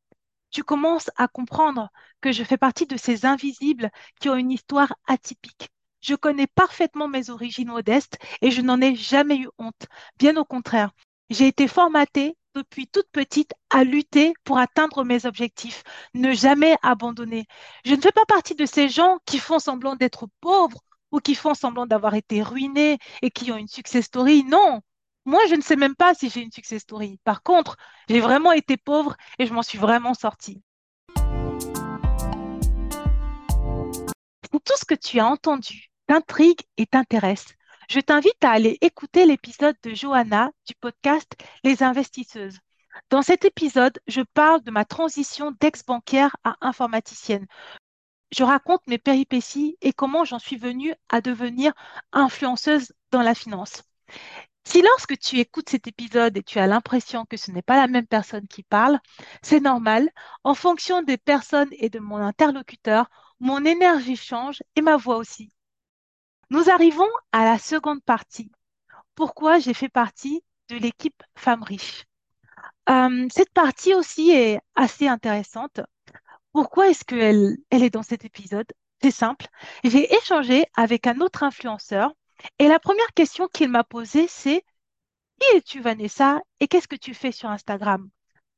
tu 0.52 0.64
commences 0.64 1.10
à 1.16 1.28
comprendre 1.28 1.90
que 2.22 2.32
je 2.32 2.44
fais 2.44 2.58
partie 2.58 2.86
de 2.86 2.98
ces 2.98 3.26
invisibles 3.26 3.90
qui 4.20 4.30
ont 4.30 4.36
une 4.36 4.52
histoire 4.52 4.94
atypique. 5.08 5.70
Je 6.02 6.16
connais 6.16 6.48
parfaitement 6.48 7.08
mes 7.08 7.30
origines 7.30 7.70
modestes 7.70 8.18
et 8.42 8.52
je 8.52 8.62
n'en 8.62 8.82
ai 8.82 8.96
jamais 8.96 9.38
eu 9.38 9.50
honte. 9.58 9.88
Bien 10.18 10.38
au 10.38 10.46
contraire, 10.46 10.92
j'ai 11.30 11.48
été 11.48 11.68
formatée 11.68 12.38
depuis 12.56 12.88
toute 12.88 13.10
petite 13.12 13.54
à 13.70 13.84
lutter 13.84 14.34
pour 14.44 14.58
atteindre 14.58 15.04
mes 15.04 15.26
objectifs, 15.26 15.84
ne 16.14 16.34
jamais 16.34 16.76
abandonner. 16.82 17.46
Je 17.86 17.96
ne 17.96 18.02
fais 18.02 18.12
pas 18.12 18.26
partie 18.26 18.56
de 18.56 18.66
ces 18.66 18.90
gens 18.90 19.18
qui 19.26 19.40
font 19.40 19.60
semblant 19.60 19.96
d'être 19.96 20.28
pauvres 20.42 20.80
ou 21.12 21.20
qui 21.20 21.36
font 21.36 21.54
semblant 21.54 21.86
d'avoir 21.86 22.16
été 22.16 22.42
ruinés 22.42 22.98
et 23.22 23.32
qui 23.32 23.52
ont 23.52 23.58
une 23.58 23.68
success 23.68 24.06
story. 24.06 24.44
Non, 24.44 24.82
moi, 25.26 25.42
je 25.50 25.56
ne 25.56 25.62
sais 25.62 25.76
même 25.76 25.96
pas 25.96 26.14
si 26.14 26.30
j'ai 26.30 26.42
une 26.42 26.52
success 26.52 26.82
story. 26.82 27.20
Par 27.24 27.44
contre, 27.44 27.78
j'ai 28.08 28.20
vraiment 28.20 28.52
été 28.52 28.78
pauvre 28.78 29.16
et 29.38 29.46
je 29.46 29.54
m'en 29.54 29.64
suis 29.64 29.78
vraiment 29.78 30.14
sortie. 30.14 30.62
Tout 34.52 34.76
ce 34.76 34.86
que 34.86 34.96
tu 34.96 35.20
as 35.20 35.26
entendu 35.26 35.90
t'intrigue 36.08 36.62
et 36.78 36.88
t'intéresse, 36.88 37.46
je 37.90 38.00
t'invite 38.00 38.44
à 38.44 38.52
aller 38.52 38.78
écouter 38.82 39.26
l'épisode 39.26 39.76
de 39.84 39.96
Johanna 39.96 40.52
du 40.68 40.76
podcast 40.76 41.28
Les 41.64 41.82
investisseuses. 41.82 42.60
Dans 43.10 43.24
cet 43.24 43.46
épisode, 43.46 44.00
je 44.08 44.22
parle 44.22 44.62
de 44.62 44.70
ma 44.70 44.86
transition 44.86 45.52
d'ex-banquière 45.60 46.36
à 46.44 46.56
informaticienne. 46.62 47.48
Je 48.32 48.44
raconte 48.44 48.86
mes 48.88 49.00
péripéties 49.00 49.76
et 49.82 49.92
comment 49.92 50.24
j'en 50.24 50.38
suis 50.38 50.58
venue 50.58 50.94
à 51.10 51.22
devenir 51.22 51.74
influenceuse 52.12 52.94
dans 53.10 53.24
la 53.24 53.34
finance. 53.34 53.82
Si 54.66 54.84
lorsque 54.84 55.18
tu 55.18 55.40
écoutes 55.40 55.70
cet 55.70 55.88
épisode 55.88 56.38
et 56.38 56.44
tu 56.44 56.60
as 56.60 56.68
l'impression 56.68 57.26
que 57.26 57.38
ce 57.38 57.50
n'est 57.50 57.64
pas 57.64 57.78
la 57.78 57.88
même 57.88 58.06
personne 58.06 58.48
qui 58.48 58.62
parle, 58.62 59.00
c'est 59.42 59.62
normal. 59.62 60.12
En 60.44 60.54
fonction 60.54 61.02
des 61.02 61.18
personnes 61.18 61.70
et 61.72 61.90
de 61.90 61.98
mon 61.98 62.18
interlocuteur, 62.18 63.10
mon 63.40 63.66
énergie 63.66 64.16
change 64.16 64.62
et 64.76 64.82
ma 64.82 64.96
voix 64.96 65.18
aussi. 65.18 65.52
Nous 66.50 66.70
arrivons 66.70 67.08
à 67.32 67.46
la 67.46 67.60
seconde 67.60 68.04
partie. 68.04 68.52
Pourquoi 69.16 69.60
j'ai 69.60 69.74
fait 69.74 69.90
partie 69.90 70.44
de 70.70 70.78
l'équipe 70.78 71.24
Femmes 71.36 71.64
riches? 71.64 72.06
Euh, 72.90 73.28
Cette 73.32 73.52
partie 73.54 73.94
aussi 73.94 74.32
est 74.32 74.60
assez 74.76 75.08
intéressante. 75.08 75.82
Pourquoi 76.54 76.90
est-ce 76.90 77.06
qu'elle 77.06 77.58
elle 77.70 77.84
est 77.84 77.90
dans 77.90 78.04
cet 78.04 78.26
épisode? 78.26 78.68
C'est 79.02 79.12
simple. 79.12 79.48
J'ai 79.84 80.14
échangé 80.16 80.66
avec 80.76 81.08
un 81.08 81.22
autre 81.22 81.44
influenceur 81.44 82.12
et 82.60 82.68
la 82.68 82.80
première 82.80 83.14
question 83.14 83.48
qu'il 83.48 83.70
m'a 83.70 83.84
posée, 83.84 84.28
c'est 84.28 84.64
Qui 85.40 85.58
es-tu, 85.58 85.82
Vanessa, 85.82 86.40
et 86.60 86.68
qu'est-ce 86.68 86.88
que 86.88 86.96
tu 86.96 87.14
fais 87.14 87.32
sur 87.32 87.50
Instagram? 87.50 88.10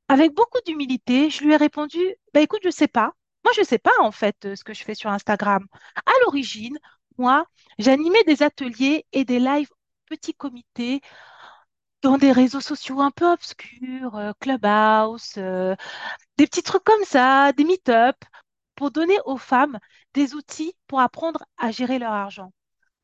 Avec 0.07 0.33
beaucoup 0.33 0.59
d'humilité, 0.65 1.29
je 1.29 1.43
lui 1.43 1.53
ai 1.53 1.57
répondu 1.57 1.99
Bah 2.33 2.41
écoute, 2.41 2.61
je 2.63 2.67
ne 2.69 2.73
sais 2.73 2.87
pas. 2.87 3.13
Moi, 3.43 3.53
je 3.55 3.61
ne 3.61 3.65
sais 3.65 3.79
pas 3.79 3.93
en 4.01 4.11
fait 4.11 4.45
euh, 4.45 4.55
ce 4.55 4.63
que 4.63 4.73
je 4.73 4.83
fais 4.83 4.95
sur 4.95 5.09
Instagram. 5.11 5.65
À 5.95 6.11
l'origine, 6.25 6.77
moi, 7.21 7.45
j'animais 7.77 8.23
des 8.25 8.41
ateliers 8.43 9.05
et 9.13 9.25
des 9.25 9.39
lives 9.39 9.69
petits 10.07 10.33
comités 10.33 11.01
dans 12.01 12.17
des 12.17 12.31
réseaux 12.31 12.61
sociaux 12.61 12.99
un 13.01 13.11
peu 13.11 13.31
obscurs, 13.31 14.15
euh, 14.15 14.31
Clubhouse, 14.39 15.33
euh, 15.37 15.75
des 16.37 16.47
petits 16.47 16.63
trucs 16.63 16.83
comme 16.83 17.03
ça, 17.05 17.53
des 17.53 17.63
meet-up 17.63 18.15
pour 18.75 18.91
donner 18.91 19.17
aux 19.25 19.37
femmes 19.37 19.79
des 20.15 20.33
outils 20.35 20.73
pour 20.87 20.99
apprendre 21.01 21.43
à 21.57 21.71
gérer 21.71 21.99
leur 21.99 22.13
argent. 22.13 22.51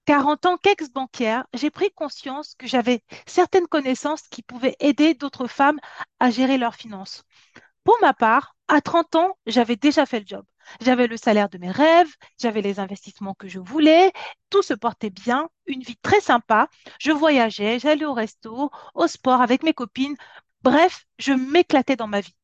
Car 0.05 0.27
en 0.27 0.37
tant 0.37 0.57
qu'ex-banquière, 0.57 1.45
j'ai 1.53 1.69
pris 1.69 1.91
conscience 1.91 2.55
que 2.55 2.67
j'avais 2.67 3.03
certaines 3.27 3.67
connaissances 3.67 4.23
qui 4.29 4.41
pouvaient 4.41 4.75
aider 4.79 5.13
d'autres 5.13 5.47
femmes 5.47 5.79
à 6.19 6.31
gérer 6.31 6.57
leurs 6.57 6.75
finances. 6.75 7.23
Pour 7.83 7.97
ma 8.01 8.13
part, 8.13 8.55
à 8.67 8.81
30 8.81 9.15
ans, 9.15 9.37
j'avais 9.45 9.75
déjà 9.75 10.05
fait 10.07 10.21
le 10.21 10.27
job. 10.27 10.45
J'avais 10.81 11.07
le 11.07 11.17
salaire 11.17 11.49
de 11.49 11.57
mes 11.57 11.71
rêves, 11.71 12.13
j'avais 12.39 12.61
les 12.61 12.79
investissements 12.79 13.33
que 13.33 13.47
je 13.47 13.59
voulais, 13.59 14.11
tout 14.49 14.61
se 14.61 14.73
portait 14.73 15.09
bien, 15.09 15.49
une 15.65 15.81
vie 15.81 15.97
très 15.97 16.21
sympa. 16.21 16.69
Je 16.99 17.11
voyageais, 17.11 17.79
j'allais 17.79 18.05
au 18.05 18.13
resto, 18.13 18.71
au 18.95 19.07
sport 19.07 19.41
avec 19.41 19.63
mes 19.63 19.73
copines. 19.73 20.15
Bref, 20.63 21.05
je 21.19 21.33
m'éclatais 21.33 21.95
dans 21.95 22.07
ma 22.07 22.21
vie. 22.21 22.35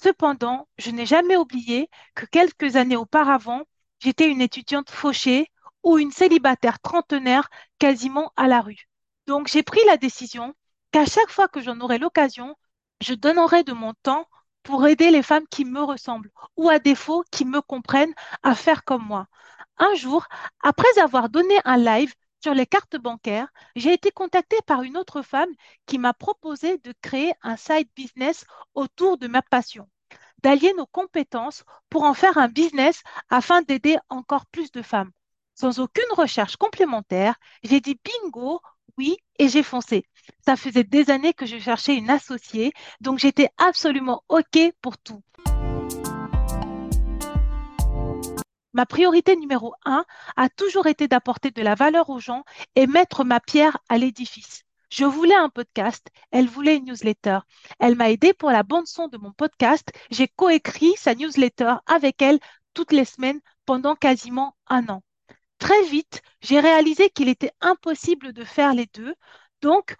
Cependant, 0.00 0.68
je 0.78 0.90
n'ai 0.90 1.06
jamais 1.06 1.36
oublié 1.36 1.90
que 2.14 2.26
quelques 2.26 2.76
années 2.76 2.96
auparavant, 2.96 3.64
j'étais 4.00 4.28
une 4.28 4.40
étudiante 4.40 4.90
fauchée 4.90 5.50
ou 5.82 5.98
une 5.98 6.12
célibataire 6.12 6.80
trentenaire 6.80 7.48
quasiment 7.78 8.32
à 8.36 8.48
la 8.48 8.60
rue. 8.60 8.88
Donc 9.26 9.48
j'ai 9.48 9.62
pris 9.62 9.80
la 9.86 9.96
décision 9.96 10.54
qu'à 10.92 11.04
chaque 11.04 11.30
fois 11.30 11.48
que 11.48 11.60
j'en 11.60 11.80
aurai 11.80 11.98
l'occasion, 11.98 12.56
je 13.00 13.14
donnerai 13.14 13.64
de 13.64 13.72
mon 13.72 13.94
temps 14.02 14.26
pour 14.68 14.86
aider 14.86 15.10
les 15.10 15.22
femmes 15.22 15.46
qui 15.50 15.64
me 15.64 15.82
ressemblent 15.82 16.30
ou 16.58 16.68
à 16.68 16.78
défaut 16.78 17.24
qui 17.30 17.46
me 17.46 17.62
comprennent 17.62 18.12
à 18.42 18.54
faire 18.54 18.84
comme 18.84 19.02
moi. 19.02 19.26
Un 19.78 19.94
jour, 19.94 20.26
après 20.62 20.98
avoir 21.00 21.30
donné 21.30 21.54
un 21.64 21.78
live 21.78 22.12
sur 22.44 22.52
les 22.52 22.66
cartes 22.66 22.98
bancaires, 22.98 23.48
j'ai 23.76 23.94
été 23.94 24.10
contactée 24.10 24.58
par 24.66 24.82
une 24.82 24.98
autre 24.98 25.22
femme 25.22 25.48
qui 25.86 25.96
m'a 25.98 26.12
proposé 26.12 26.76
de 26.84 26.92
créer 27.00 27.32
un 27.40 27.56
side 27.56 27.88
business 27.96 28.44
autour 28.74 29.16
de 29.16 29.26
ma 29.26 29.40
passion, 29.40 29.88
d'allier 30.42 30.74
nos 30.74 30.84
compétences 30.86 31.64
pour 31.88 32.02
en 32.02 32.12
faire 32.12 32.36
un 32.36 32.48
business 32.48 33.00
afin 33.30 33.62
d'aider 33.62 33.96
encore 34.10 34.44
plus 34.44 34.70
de 34.70 34.82
femmes. 34.82 35.12
Sans 35.54 35.78
aucune 35.78 36.12
recherche 36.14 36.56
complémentaire, 36.56 37.36
j'ai 37.62 37.80
dit 37.80 37.98
bingo, 38.04 38.60
oui, 38.98 39.16
et 39.38 39.48
j'ai 39.48 39.62
foncé. 39.62 40.04
Ça 40.44 40.56
faisait 40.56 40.84
des 40.84 41.10
années 41.10 41.32
que 41.32 41.46
je 41.46 41.58
cherchais 41.58 41.96
une 41.96 42.10
associée, 42.10 42.72
donc 43.00 43.18
j'étais 43.18 43.48
absolument 43.58 44.22
OK 44.28 44.58
pour 44.80 44.98
tout. 44.98 45.22
Ma 48.72 48.86
priorité 48.86 49.34
numéro 49.36 49.74
un 49.84 50.04
a 50.36 50.48
toujours 50.48 50.86
été 50.86 51.08
d'apporter 51.08 51.50
de 51.50 51.62
la 51.62 51.74
valeur 51.74 52.10
aux 52.10 52.20
gens 52.20 52.44
et 52.76 52.86
mettre 52.86 53.24
ma 53.24 53.40
pierre 53.40 53.78
à 53.88 53.98
l'édifice. 53.98 54.62
Je 54.90 55.04
voulais 55.04 55.34
un 55.34 55.48
podcast, 55.48 56.06
elle 56.30 56.48
voulait 56.48 56.76
une 56.76 56.84
newsletter. 56.84 57.40
Elle 57.78 57.96
m'a 57.96 58.10
aidé 58.10 58.32
pour 58.32 58.50
la 58.50 58.62
bande 58.62 58.86
son 58.86 59.08
de 59.08 59.18
mon 59.18 59.32
podcast. 59.32 59.90
J'ai 60.10 60.28
coécrit 60.28 60.94
sa 60.96 61.14
newsletter 61.14 61.74
avec 61.86 62.22
elle 62.22 62.38
toutes 62.72 62.92
les 62.92 63.04
semaines 63.04 63.40
pendant 63.66 63.94
quasiment 63.94 64.56
un 64.68 64.88
an. 64.88 65.02
Très 65.58 65.82
vite, 65.84 66.22
j'ai 66.40 66.60
réalisé 66.60 67.10
qu'il 67.10 67.28
était 67.28 67.52
impossible 67.60 68.32
de 68.32 68.44
faire 68.44 68.74
les 68.74 68.86
deux. 68.94 69.14
Donc, 69.60 69.96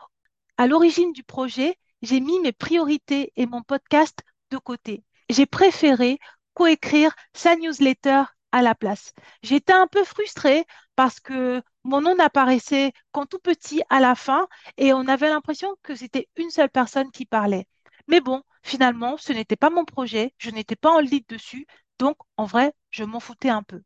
à 0.58 0.66
l'origine 0.66 1.12
du 1.12 1.22
projet, 1.22 1.78
j'ai 2.02 2.20
mis 2.20 2.38
mes 2.40 2.52
priorités 2.52 3.32
et 3.36 3.46
mon 3.46 3.62
podcast 3.62 4.18
de 4.50 4.58
côté. 4.58 5.04
J'ai 5.30 5.46
préféré 5.46 6.18
coécrire 6.54 7.14
sa 7.32 7.56
newsletter 7.56 8.24
à 8.52 8.62
la 8.62 8.74
place. 8.74 9.12
J'étais 9.42 9.72
un 9.72 9.86
peu 9.86 10.04
frustrée 10.04 10.64
parce 10.96 11.20
que 11.20 11.62
mon 11.84 12.00
nom 12.00 12.16
n'apparaissait 12.16 12.92
qu'en 13.12 13.26
tout 13.26 13.38
petit 13.38 13.82
à 13.90 14.00
la 14.00 14.14
fin 14.14 14.48
et 14.76 14.92
on 14.92 15.06
avait 15.06 15.28
l'impression 15.28 15.74
que 15.82 15.94
c'était 15.94 16.28
une 16.36 16.50
seule 16.50 16.70
personne 16.70 17.10
qui 17.12 17.24
parlait. 17.24 17.66
Mais 18.08 18.20
bon, 18.20 18.42
finalement, 18.62 19.16
ce 19.16 19.32
n'était 19.32 19.56
pas 19.56 19.70
mon 19.70 19.84
projet, 19.84 20.34
je 20.38 20.50
n'étais 20.50 20.76
pas 20.76 20.90
en 20.90 20.98
lead 21.00 21.24
dessus, 21.28 21.66
donc 21.98 22.16
en 22.36 22.44
vrai, 22.44 22.72
je 22.90 23.04
m'en 23.04 23.20
foutais 23.20 23.48
un 23.48 23.62
peu. 23.62 23.82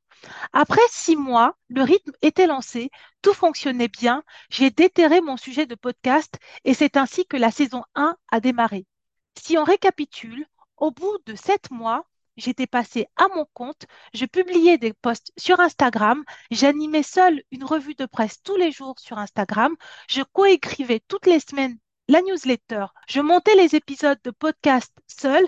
Après 0.53 0.81
six 0.91 1.17
mois, 1.17 1.57
le 1.69 1.83
rythme 1.83 2.13
était 2.23 2.47
lancé, 2.47 2.91
tout 3.23 3.35
fonctionnait 3.35 3.89
bien, 3.89 4.23
j'ai 4.51 4.71
déterré 4.71 5.21
mon 5.21 5.37
sujet 5.37 5.67
de 5.67 5.75
podcast 5.75 6.39
et 6.65 6.75
c'est 6.75 6.97
ainsi 6.97 7.27
que 7.27 7.37
la 7.37 7.51
saison 7.51 7.85
1 7.95 8.17
a 8.31 8.41
démarré. 8.41 8.87
Si 9.41 9.57
on 9.59 9.65
récapitule, 9.65 10.47
au 10.77 10.91
bout 10.91 11.19
de 11.27 11.35
sept 11.35 11.71
mois, 11.71 12.05
j'étais 12.37 12.67
passée 12.67 13.07
à 13.17 13.29
mon 13.35 13.47
compte, 13.55 13.87
je 14.15 14.27
publiais 14.27 14.79
des 14.79 14.93
posts 14.93 15.33
sur 15.37 15.61
Instagram, 15.61 16.25
j'animais 16.51 17.03
seule 17.03 17.43
une 17.51 17.65
revue 17.65 17.95
de 17.95 18.07
presse 18.07 18.43
tous 18.43 18.57
les 18.57 18.73
jours 18.73 18.99
sur 18.99 19.19
Instagram, 19.19 19.75
je 20.09 20.23
coécrivais 20.33 21.01
toutes 21.09 21.27
les 21.27 21.41
semaines 21.41 21.79
la 22.09 22.21
newsletter, 22.23 22.87
je 23.09 23.21
montais 23.21 23.55
les 23.55 23.75
épisodes 23.75 24.19
de 24.25 24.31
podcast 24.31 24.93
seule. 25.07 25.47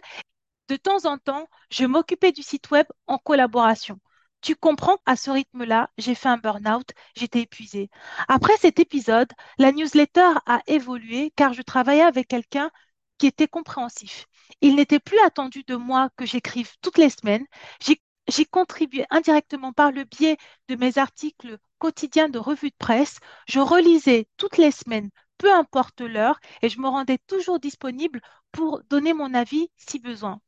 De 0.69 0.77
temps 0.77 1.05
en 1.05 1.19
temps, 1.19 1.47
je 1.71 1.85
m'occupais 1.85 2.33
du 2.33 2.43
site 2.43 2.71
web 2.71 2.87
en 3.07 3.19
collaboration. 3.19 3.99
Tu 4.41 4.57
comprends, 4.57 4.99
à 5.07 5.17
ce 5.17 5.31
rythme-là, 5.31 5.91
j'ai 5.99 6.15
fait 6.15 6.29
un 6.29 6.37
burn-out, 6.39 6.91
j'étais 7.17 7.41
épuisée. 7.43 7.91
Après 8.29 8.57
cet 8.59 8.79
épisode, 8.79 9.31
la 9.59 9.73
newsletter 9.73 10.33
a 10.47 10.63
évolué 10.67 11.33
car 11.37 11.53
je 11.55 11.63
travaillais 11.63 12.03
avec 12.03 12.29
quelqu'un 12.29 12.71
qui 13.19 13.27
était 13.27 13.49
compréhensif. 13.49 14.27
Il 14.61 14.77
n'était 14.77 15.01
plus 15.01 15.19
attendu 15.21 15.65
de 15.65 15.77
moi 15.77 16.11
que 16.17 16.27
j'écrive 16.27 16.71
toutes 16.81 16.99
les 16.99 17.11
semaines. 17.11 17.47
J'y 17.81 18.47
contribué 18.47 19.05
indirectement 19.11 19.73
par 19.73 19.93
le 19.93 20.05
biais 20.05 20.39
de 20.69 20.77
mes 20.77 20.99
articles 20.99 21.59
quotidiens 21.79 22.29
de 22.29 22.39
revue 22.39 22.71
de 22.71 22.77
presse. 22.79 23.19
Je 23.49 23.61
relisais 23.61 24.29
toutes 24.39 24.57
les 24.59 24.71
semaines, 24.71 25.11
peu 25.39 25.53
importe 25.53 26.01
l'heure, 26.01 26.39
et 26.63 26.69
je 26.71 26.81
me 26.81 26.89
rendais 26.89 27.19
toujours 27.27 27.61
disponible 27.61 28.21
pour 28.53 28.83
donner 28.89 29.13
mon 29.15 29.35
avis 29.35 29.69
si 29.77 29.99
besoin. 29.99 30.41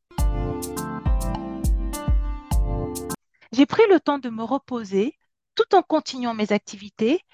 J'ai 3.52 3.66
pris 3.66 3.82
le 3.90 4.00
temps 4.00 4.18
de 4.18 4.30
me 4.30 4.44
reposer 4.44 5.18
tout 5.54 5.74
en 5.74 5.82
continuant 5.82 6.34
mes 6.34 6.52
activités, 6.52 7.24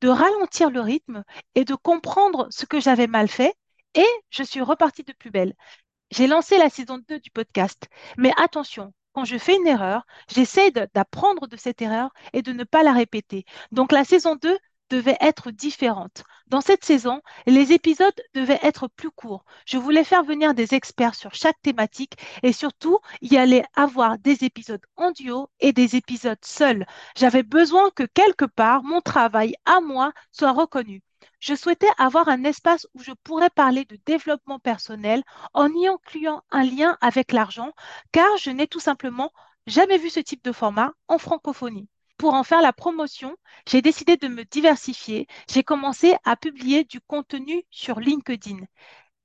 de 0.00 0.08
ralentir 0.08 0.70
le 0.70 0.80
rythme 0.80 1.24
et 1.54 1.64
de 1.64 1.74
comprendre 1.74 2.48
ce 2.50 2.66
que 2.66 2.80
j'avais 2.80 3.06
mal 3.06 3.28
fait 3.28 3.54
et 3.94 4.06
je 4.30 4.42
suis 4.42 4.60
repartie 4.60 5.02
de 5.04 5.12
plus 5.12 5.30
belle. 5.30 5.54
J'ai 6.10 6.26
lancé 6.26 6.58
la 6.58 6.70
saison 6.70 6.98
2 7.08 7.20
du 7.20 7.30
podcast. 7.30 7.88
Mais 8.18 8.32
attention, 8.36 8.92
quand 9.12 9.24
je 9.24 9.38
fais 9.38 9.56
une 9.56 9.66
erreur, 9.66 10.06
j'essaie 10.32 10.70
d'apprendre 10.70 11.46
de 11.46 11.56
cette 11.56 11.82
erreur 11.82 12.10
et 12.32 12.42
de 12.42 12.52
ne 12.52 12.64
pas 12.64 12.82
la 12.82 12.92
répéter. 12.92 13.44
Donc 13.72 13.92
la 13.92 14.04
saison 14.04 14.36
2 14.36 14.58
devait 14.90 15.16
être 15.20 15.50
différente. 15.50 16.24
Dans 16.48 16.60
cette 16.60 16.84
saison, 16.84 17.22
les 17.46 17.72
épisodes 17.72 18.20
devaient 18.34 18.58
être 18.62 18.88
plus 18.88 19.10
courts. 19.10 19.44
Je 19.64 19.78
voulais 19.78 20.04
faire 20.04 20.24
venir 20.24 20.52
des 20.52 20.74
experts 20.74 21.14
sur 21.14 21.34
chaque 21.34 21.60
thématique 21.62 22.14
et 22.42 22.52
surtout, 22.52 22.98
y 23.22 23.36
allait 23.36 23.64
avoir 23.74 24.18
des 24.18 24.44
épisodes 24.44 24.84
en 24.96 25.12
duo 25.12 25.48
et 25.60 25.72
des 25.72 25.96
épisodes 25.96 26.44
seuls. 26.44 26.86
J'avais 27.16 27.42
besoin 27.44 27.90
que 27.90 28.02
quelque 28.02 28.44
part, 28.44 28.82
mon 28.82 29.00
travail 29.00 29.54
à 29.64 29.80
moi 29.80 30.12
soit 30.32 30.52
reconnu. 30.52 31.02
Je 31.38 31.54
souhaitais 31.54 31.88
avoir 31.98 32.28
un 32.28 32.44
espace 32.44 32.86
où 32.94 33.02
je 33.02 33.12
pourrais 33.24 33.50
parler 33.50 33.84
de 33.84 33.98
développement 34.06 34.58
personnel 34.58 35.22
en 35.54 35.68
y 35.72 35.86
incluant 35.86 36.42
un 36.50 36.64
lien 36.64 36.96
avec 37.00 37.32
l'argent, 37.32 37.72
car 38.12 38.36
je 38.38 38.50
n'ai 38.50 38.66
tout 38.66 38.80
simplement 38.80 39.32
jamais 39.66 39.98
vu 39.98 40.10
ce 40.10 40.20
type 40.20 40.44
de 40.44 40.52
format 40.52 40.92
en 41.08 41.18
francophonie. 41.18 41.88
Pour 42.20 42.34
en 42.34 42.44
faire 42.44 42.60
la 42.60 42.74
promotion, 42.74 43.34
j'ai 43.66 43.80
décidé 43.80 44.18
de 44.18 44.28
me 44.28 44.44
diversifier. 44.44 45.26
J'ai 45.50 45.62
commencé 45.62 46.16
à 46.24 46.36
publier 46.36 46.84
du 46.84 47.00
contenu 47.00 47.62
sur 47.70 47.98
LinkedIn. 47.98 48.58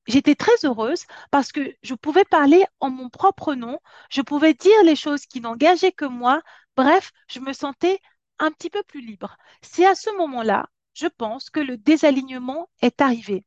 J'étais 0.08 0.36
très 0.36 0.54
heureuse 0.64 1.04
parce 1.30 1.52
que 1.52 1.76
je 1.84 1.94
pouvais 1.94 2.24
parler 2.24 2.64
en 2.80 2.90
mon 2.90 3.10
propre 3.10 3.54
nom, 3.54 3.80
je 4.10 4.22
pouvais 4.22 4.54
dire 4.54 4.82
les 4.86 4.96
choses 4.96 5.26
qui 5.26 5.42
n'engageaient 5.42 5.92
que 5.92 6.06
moi. 6.06 6.42
Bref, 6.78 7.12
je 7.28 7.42
me 7.42 7.52
sentais 7.52 8.00
un 8.40 8.50
petit 8.50 8.70
peu 8.70 8.82
plus 8.84 9.02
libre. 9.02 9.36
C'est 9.62 9.86
à 9.86 9.94
ce 9.96 10.16
moment-là 10.16 10.70
je 10.94 11.08
pense 11.08 11.50
que 11.50 11.60
le 11.60 11.76
désalignement 11.76 12.70
est 12.82 13.02
arrivé. 13.02 13.44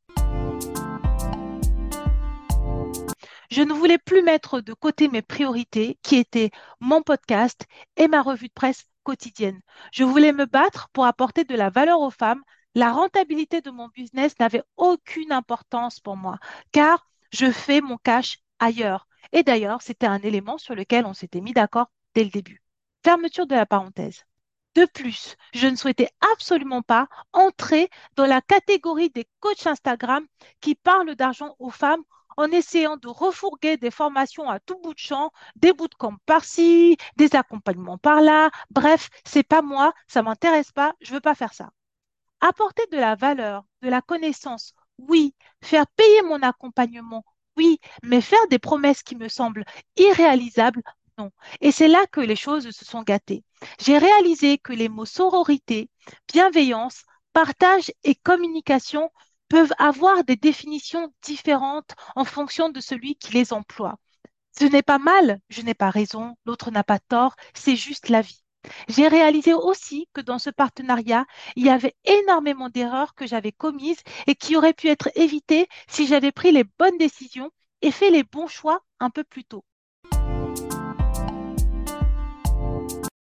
Je 3.50 3.62
ne 3.62 3.73
voulais 3.73 3.99
plus 3.99 4.23
mettre 4.23 4.61
de 4.61 4.75
côté 4.75 5.09
mes 5.09 5.23
priorités, 5.23 5.99
qui 6.02 6.17
étaient 6.17 6.50
mon 6.81 7.02
podcast 7.02 7.67
et 7.97 8.07
ma 8.07 8.23
revue 8.23 8.49
de 8.49 8.52
presse 8.52 8.85
quotidienne. 9.05 9.61
Je 9.90 10.05
voulais 10.05 10.33
me 10.33 10.45
battre 10.45 10.88
pour 10.93 11.07
apporter 11.07 11.45
de 11.45 11.55
la 11.55 11.71
valeur 11.71 12.00
aux 12.00 12.11
femmes. 12.11 12.43
La 12.75 12.93
rentabilité 12.93 13.62
de 13.62 13.71
mon 13.71 13.88
business 13.88 14.38
n'avait 14.38 14.62
aucune 14.76 15.33
importance 15.33 15.99
pour 15.99 16.17
moi, 16.17 16.38
car 16.73 17.09
je 17.33 17.50
fais 17.50 17.81
mon 17.81 17.97
cash 17.97 18.38
ailleurs. 18.59 19.09
Et 19.33 19.43
d'ailleurs, 19.43 19.81
c'était 19.81 20.07
un 20.07 20.21
élément 20.21 20.59
sur 20.59 20.75
lequel 20.75 21.07
on 21.07 21.14
s'était 21.14 21.40
mis 21.40 21.52
d'accord 21.52 21.90
dès 22.14 22.25
le 22.25 22.31
début. 22.31 22.62
Fermeture 23.02 23.47
de 23.47 23.55
la 23.55 23.67
parenthèse. 23.67 24.25
De 24.75 24.85
plus, 24.85 25.37
je 25.55 25.67
ne 25.67 25.76
souhaitais 25.76 26.11
absolument 26.33 26.83
pas 26.83 27.09
entrer 27.33 27.88
dans 28.17 28.26
la 28.26 28.43
catégorie 28.43 29.11
des 29.11 29.26
coachs 29.40 29.67
Instagram 29.67 30.26
qui 30.61 30.75
parlent 30.75 31.14
d'argent 31.14 31.57
aux 31.59 31.71
femmes 31.71 32.05
en 32.38 32.50
essayant 32.52 32.97
de 32.97 33.09
refourguer 33.09 33.76
des 33.76 33.90
formations 33.90 34.49
à 34.49 34.61
tout 34.61 34.78
bout 34.83 34.95
de 34.95 34.99
champ, 34.99 35.30
des 35.57 35.73
bootcamps 35.75 36.16
par-ci, 36.25 36.97
des 37.16 37.35
accompagnements 37.37 37.99
par-là. 37.99 38.50
Bref, 38.71 39.11
c'est 39.26 39.42
pas 39.42 39.61
moi, 39.62 39.92
ça 40.07 40.23
m'intéresse 40.23 40.73
pas, 40.73 40.95
je 41.00 41.12
veux 41.12 41.21
pas 41.21 41.35
faire 41.35 41.52
ça. 41.52 41.71
Apporter 42.40 42.85
de 42.92 42.97
la 42.99 43.14
valeur, 43.16 43.64
de 43.83 43.88
la 43.88 44.02
connaissance, 44.02 44.75
oui. 44.99 45.35
Faire 45.62 45.87
payer 45.88 46.23
mon 46.23 46.42
accompagnement, 46.42 47.25
oui. 47.57 47.78
Mais 48.04 48.21
faire 48.21 48.47
des 48.50 48.59
promesses 48.61 49.02
qui 49.02 49.16
me 49.16 49.28
semblent 49.28 49.64
irréalisables, 49.97 50.83
Non. 51.18 51.30
Et 51.61 51.73
c'est 51.73 51.88
là 51.88 52.07
que 52.07 52.21
les 52.21 52.37
choses 52.37 52.71
se 52.71 52.85
sont 52.85 53.02
gâtées. 53.02 53.45
J'ai 53.80 53.99
réalisé 53.99 54.59
que 54.59 54.73
les 54.73 54.88
mots 54.88 55.04
sororité, 55.07 55.90
bienveillance, 56.33 57.02
partage 57.33 57.92
et 58.04 58.14
communication 58.14 59.11
peuvent 59.49 59.73
avoir 59.78 60.25
des 60.25 60.37
définitions 60.37 61.12
différentes 61.23 61.95
en 62.17 62.25
fonction 62.25 62.69
de 62.71 62.81
celui 62.81 63.17
qui 63.17 63.33
les 63.35 63.52
emploie. 63.52 63.97
Ce 64.59 64.64
n'est 64.64 64.83
pas 64.83 64.99
mal, 64.99 65.40
je 65.49 65.62
n'ai 65.62 65.75
pas 65.75 65.90
raison, 65.90 66.37
l'autre 66.47 66.71
n'a 66.71 66.85
pas 66.85 66.99
tort, 66.99 67.35
c'est 67.55 67.76
juste 67.76 68.09
la 68.11 68.21
vie. 68.23 68.43
J'ai 68.88 69.09
réalisé 69.09 69.55
aussi 69.55 70.09
que 70.12 70.21
dans 70.21 70.38
ce 70.38 70.50
partenariat, 70.50 71.25
il 71.57 71.64
y 71.67 71.71
avait 71.71 71.95
énormément 72.05 72.69
d'erreurs 72.69 73.14
que 73.14 73.26
j'avais 73.26 73.52
commises 73.52 74.02
et 74.26 74.35
qui 74.35 74.57
auraient 74.57 74.75
pu 74.75 74.88
être 74.88 75.11
évitées 75.14 75.69
si 75.88 76.07
j'avais 76.07 76.33
pris 76.33 76.52
les 76.52 76.64
bonnes 76.64 76.99
décisions 76.99 77.50
et 77.83 77.90
fait 77.93 78.11
les 78.11 78.25
bons 78.25 78.49
choix 78.49 78.83
un 79.00 79.11
peu 79.11 79.25
plus 79.25 79.45
tôt. 79.45 79.64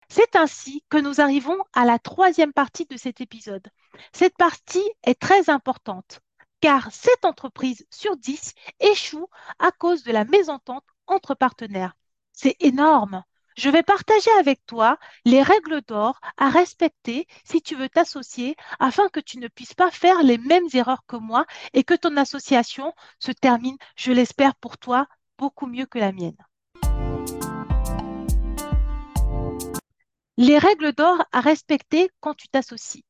C'est 0.09 0.37
ainsi 0.37 0.85
que 0.89 0.97
nous 0.99 1.21
arrivons 1.21 1.59
à 1.73 1.85
la 1.85 1.99
troisième 1.99 2.53
partie 2.53 2.87
de 2.87 2.97
cet 2.97 3.21
épisode. 3.21 3.69
Cette 4.13 4.37
partie 4.37 4.89
est 5.05 5.21
très 5.21 5.51
importante 5.51 6.21
car 6.61 6.91
cette 6.93 7.25
entreprise 7.25 7.87
sur 7.91 8.17
10 8.17 8.55
échoue 8.81 9.29
à 9.59 9.71
cause 9.73 10.03
de 10.03 10.13
la 10.13 10.25
mésentente 10.25 10.85
entre 11.07 11.35
partenaires. 11.35 11.95
C'est 12.33 12.57
énorme. 12.61 13.23
Je 13.57 13.71
vais 13.71 13.83
partager 13.83 14.31
avec 14.39 14.65
toi 14.67 14.99
les 15.25 15.43
règles 15.43 15.81
d'or 15.83 16.21
à 16.37 16.51
respecter 16.51 17.27
si 17.45 17.63
tu 17.63 17.75
veux 17.75 17.89
t'associer 17.89 18.55
afin 18.79 19.09
que 19.09 19.21
tu 19.21 19.39
ne 19.39 19.49
puisses 19.49 19.75
pas 19.75 19.91
faire 19.91 20.23
les 20.23 20.39
mêmes 20.39 20.69
erreurs 20.75 21.07
que 21.07 21.17
moi 21.17 21.47
et 21.73 21.85
que 21.85 21.95
ton 21.95 22.17
association 22.17 22.93
se 23.19 23.33
termine, 23.33 23.79
je 23.97 24.13
l'espère 24.13 24.55
pour 24.57 24.77
toi, 24.77 25.07
beaucoup 25.39 25.67
mieux 25.67 25.87
que 25.87 25.99
la 25.99 26.13
mienne. 26.13 26.46
Les 30.39 30.59
règles 30.59 30.93
d'or 30.93 31.25
à 31.33 31.41
respecter 31.41 32.11
quand 32.21 32.35
tu 32.35 32.49
t'associes. 32.49 33.05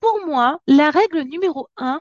Pour 0.00 0.26
moi, 0.26 0.60
la 0.66 0.90
règle 0.90 1.22
numéro 1.22 1.68
1 1.76 2.00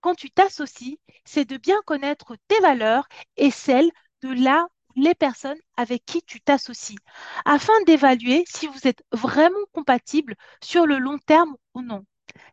quand 0.00 0.14
tu 0.14 0.30
t'associes, 0.30 0.98
c'est 1.24 1.44
de 1.44 1.56
bien 1.56 1.80
connaître 1.84 2.36
tes 2.48 2.60
valeurs 2.60 3.06
et 3.36 3.50
celles 3.50 3.90
de 4.22 4.30
là 4.30 4.68
les 4.96 5.14
personnes 5.14 5.58
avec 5.76 6.04
qui 6.04 6.22
tu 6.22 6.40
t'associes, 6.40 6.98
afin 7.44 7.72
d'évaluer 7.86 8.44
si 8.48 8.66
vous 8.66 8.86
êtes 8.86 9.02
vraiment 9.12 9.58
compatible 9.72 10.34
sur 10.62 10.86
le 10.86 10.98
long 10.98 11.18
terme 11.18 11.56
ou 11.74 11.82
non. 11.82 12.04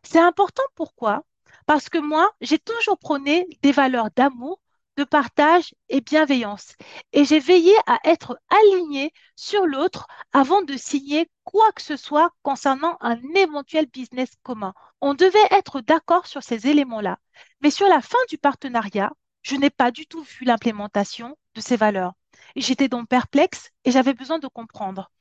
C'est 0.02 0.20
important 0.20 0.62
pourquoi? 0.74 1.24
Parce 1.66 1.88
que 1.88 1.98
moi, 1.98 2.30
j'ai 2.40 2.58
toujours 2.58 2.98
prôné 2.98 3.46
des 3.62 3.72
valeurs 3.72 4.10
d'amour, 4.14 4.60
de 4.98 5.04
partage 5.04 5.74
et 5.88 6.00
bienveillance. 6.00 6.74
Et 7.12 7.24
j'ai 7.24 7.38
veillé 7.38 7.72
à 7.86 8.00
être 8.02 8.36
aligné 8.50 9.12
sur 9.36 9.64
l'autre 9.64 10.08
avant 10.32 10.62
de 10.62 10.76
signer 10.76 11.30
quoi 11.44 11.70
que 11.72 11.82
ce 11.82 11.96
soit 11.96 12.32
concernant 12.42 12.98
un 13.00 13.16
éventuel 13.36 13.86
business 13.86 14.30
commun. 14.42 14.74
On 15.00 15.14
devait 15.14 15.38
être 15.52 15.80
d'accord 15.80 16.26
sur 16.26 16.42
ces 16.42 16.66
éléments-là. 16.66 17.18
Mais 17.60 17.70
sur 17.70 17.86
la 17.88 18.00
fin 18.00 18.18
du 18.28 18.38
partenariat, 18.38 19.12
je 19.42 19.54
n'ai 19.54 19.70
pas 19.70 19.92
du 19.92 20.04
tout 20.06 20.22
vu 20.22 20.44
l'implémentation 20.44 21.38
de 21.54 21.60
ces 21.60 21.76
valeurs. 21.76 22.14
J'étais 22.56 22.88
donc 22.88 23.08
perplexe 23.08 23.70
et 23.84 23.92
j'avais 23.92 24.14
besoin 24.14 24.40
de 24.40 24.48
comprendre. 24.48 25.12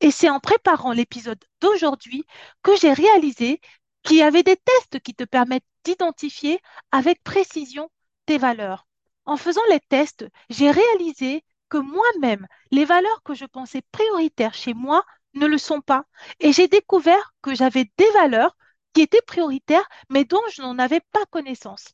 Et 0.00 0.10
c'est 0.10 0.30
en 0.30 0.40
préparant 0.40 0.92
l'épisode 0.92 1.44
d'aujourd'hui 1.60 2.24
que 2.62 2.74
j'ai 2.76 2.94
réalisé 2.94 3.60
qu'il 4.02 4.16
y 4.16 4.22
avait 4.22 4.42
des 4.42 4.56
tests 4.56 5.00
qui 5.00 5.14
te 5.14 5.24
permettent 5.24 5.66
d'identifier 5.84 6.58
avec 6.90 7.22
précision 7.22 7.90
tes 8.24 8.38
valeurs. 8.38 8.86
En 9.30 9.36
faisant 9.36 9.62
les 9.70 9.78
tests, 9.78 10.26
j'ai 10.48 10.72
réalisé 10.72 11.44
que 11.68 11.76
moi-même, 11.78 12.48
les 12.72 12.84
valeurs 12.84 13.22
que 13.22 13.32
je 13.34 13.44
pensais 13.44 13.80
prioritaires 13.92 14.54
chez 14.54 14.74
moi 14.74 15.04
ne 15.34 15.46
le 15.46 15.56
sont 15.56 15.80
pas. 15.80 16.04
Et 16.40 16.52
j'ai 16.52 16.66
découvert 16.66 17.32
que 17.40 17.54
j'avais 17.54 17.84
des 17.96 18.10
valeurs 18.10 18.56
qui 18.92 19.02
étaient 19.02 19.22
prioritaires, 19.22 19.88
mais 20.08 20.24
dont 20.24 20.42
je 20.52 20.62
n'en 20.62 20.80
avais 20.80 20.98
pas 21.12 21.24
connaissance. 21.26 21.84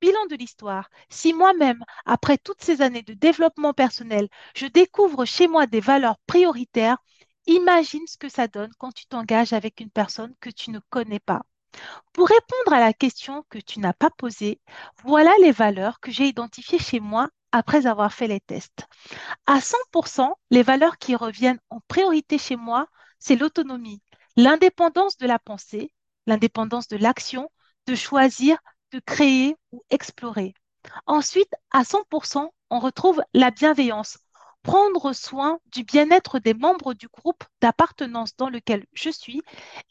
Bilan 0.00 0.24
de 0.30 0.36
l'histoire. 0.36 0.88
Si 1.10 1.32
moi-même, 1.32 1.84
après 2.04 2.38
toutes 2.38 2.62
ces 2.62 2.80
années 2.80 3.02
de 3.02 3.14
développement 3.14 3.74
personnel, 3.74 4.28
je 4.54 4.66
découvre 4.66 5.24
chez 5.24 5.48
moi 5.48 5.66
des 5.66 5.80
valeurs 5.80 6.18
prioritaires, 6.28 6.98
imagine 7.46 8.06
ce 8.06 8.18
que 8.18 8.28
ça 8.28 8.46
donne 8.46 8.70
quand 8.78 8.92
tu 8.92 9.04
t'engages 9.06 9.52
avec 9.52 9.80
une 9.80 9.90
personne 9.90 10.32
que 10.40 10.50
tu 10.50 10.70
ne 10.70 10.78
connais 10.90 11.18
pas. 11.18 11.42
Pour 12.12 12.28
répondre 12.28 12.72
à 12.76 12.80
la 12.80 12.92
question 12.92 13.44
que 13.48 13.58
tu 13.58 13.80
n'as 13.80 13.92
pas 13.92 14.10
posée, 14.10 14.60
voilà 15.04 15.32
les 15.40 15.52
valeurs 15.52 16.00
que 16.00 16.10
j'ai 16.10 16.26
identifiées 16.26 16.78
chez 16.78 17.00
moi 17.00 17.30
après 17.52 17.86
avoir 17.86 18.12
fait 18.12 18.26
les 18.26 18.40
tests. 18.40 18.86
À 19.46 19.60
100%, 19.60 20.34
les 20.50 20.62
valeurs 20.62 20.98
qui 20.98 21.16
reviennent 21.16 21.60
en 21.70 21.80
priorité 21.88 22.38
chez 22.38 22.56
moi, 22.56 22.88
c'est 23.18 23.36
l'autonomie, 23.36 24.02
l'indépendance 24.36 25.16
de 25.18 25.26
la 25.26 25.38
pensée, 25.38 25.92
l'indépendance 26.26 26.88
de 26.88 26.96
l'action, 26.96 27.50
de 27.86 27.94
choisir, 27.94 28.58
de 28.92 29.00
créer 29.00 29.56
ou 29.72 29.82
explorer. 29.90 30.54
Ensuite, 31.06 31.52
à 31.70 31.84
100%, 31.84 32.52
on 32.70 32.78
retrouve 32.78 33.22
la 33.34 33.50
bienveillance. 33.50 34.18
Prendre 34.68 35.14
soin 35.14 35.60
du 35.72 35.82
bien-être 35.82 36.40
des 36.40 36.52
membres 36.52 36.92
du 36.92 37.08
groupe 37.08 37.42
d'appartenance 37.62 38.36
dans 38.36 38.50
lequel 38.50 38.84
je 38.92 39.08
suis, 39.08 39.40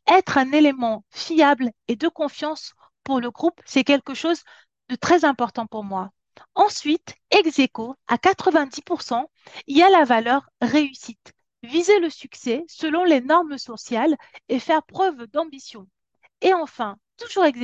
être 0.05 0.37
un 0.37 0.51
élément 0.51 1.03
fiable 1.09 1.71
et 1.87 1.95
de 1.95 2.07
confiance 2.07 2.75
pour 3.03 3.19
le 3.19 3.31
groupe, 3.31 3.59
c'est 3.65 3.83
quelque 3.83 4.13
chose 4.13 4.43
de 4.89 4.95
très 4.95 5.25
important 5.25 5.65
pour 5.65 5.83
moi. 5.83 6.11
Ensuite, 6.53 7.15
ex 7.31 7.59
à 8.07 8.17
90%, 8.17 9.25
il 9.65 9.77
y 9.77 9.81
a 9.81 9.89
la 9.89 10.03
valeur 10.03 10.47
réussite. 10.61 11.33
Viser 11.63 11.99
le 11.99 12.11
succès 12.11 12.63
selon 12.67 13.03
les 13.03 13.21
normes 13.21 13.57
sociales 13.57 14.15
et 14.47 14.59
faire 14.59 14.83
preuve 14.83 15.25
d'ambition. 15.25 15.87
Et 16.41 16.53
enfin, 16.53 16.97
toujours 17.17 17.45
ex 17.45 17.57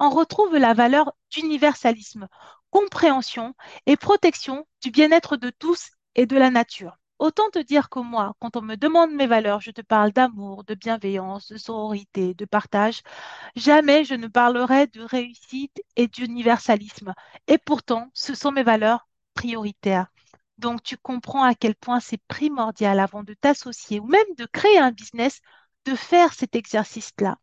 on 0.00 0.10
retrouve 0.10 0.56
la 0.56 0.74
valeur 0.74 1.12
d'universalisme, 1.30 2.26
compréhension 2.70 3.54
et 3.86 3.96
protection 3.96 4.66
du 4.82 4.90
bien-être 4.90 5.36
de 5.36 5.50
tous 5.50 5.90
et 6.14 6.26
de 6.26 6.36
la 6.36 6.50
nature. 6.50 6.96
Autant 7.18 7.50
te 7.50 7.58
dire 7.58 7.90
que 7.90 7.98
moi, 8.00 8.34
quand 8.40 8.56
on 8.56 8.62
me 8.62 8.76
demande 8.76 9.12
mes 9.12 9.26
valeurs, 9.26 9.60
je 9.60 9.70
te 9.70 9.82
parle 9.82 10.10
d'amour, 10.12 10.64
de 10.64 10.74
bienveillance, 10.74 11.48
de 11.48 11.58
sororité, 11.58 12.32
de 12.32 12.44
partage. 12.46 13.02
Jamais 13.56 14.04
je 14.04 14.14
ne 14.14 14.26
parlerai 14.26 14.86
de 14.86 15.02
réussite 15.02 15.82
et 15.96 16.08
d'universalisme. 16.08 17.12
Et 17.46 17.58
pourtant, 17.58 18.10
ce 18.14 18.34
sont 18.34 18.52
mes 18.52 18.62
valeurs 18.62 19.06
prioritaires. 19.34 20.06
Donc, 20.56 20.82
tu 20.82 20.96
comprends 20.96 21.42
à 21.44 21.54
quel 21.54 21.74
point 21.74 22.00
c'est 22.00 22.22
primordial 22.26 23.00
avant 23.00 23.22
de 23.22 23.34
t'associer 23.34 24.00
ou 24.00 24.06
même 24.06 24.34
de 24.38 24.46
créer 24.46 24.78
un 24.78 24.92
business, 24.92 25.40
de 25.84 25.94
faire 25.94 26.32
cet 26.32 26.56
exercice-là. 26.56 27.36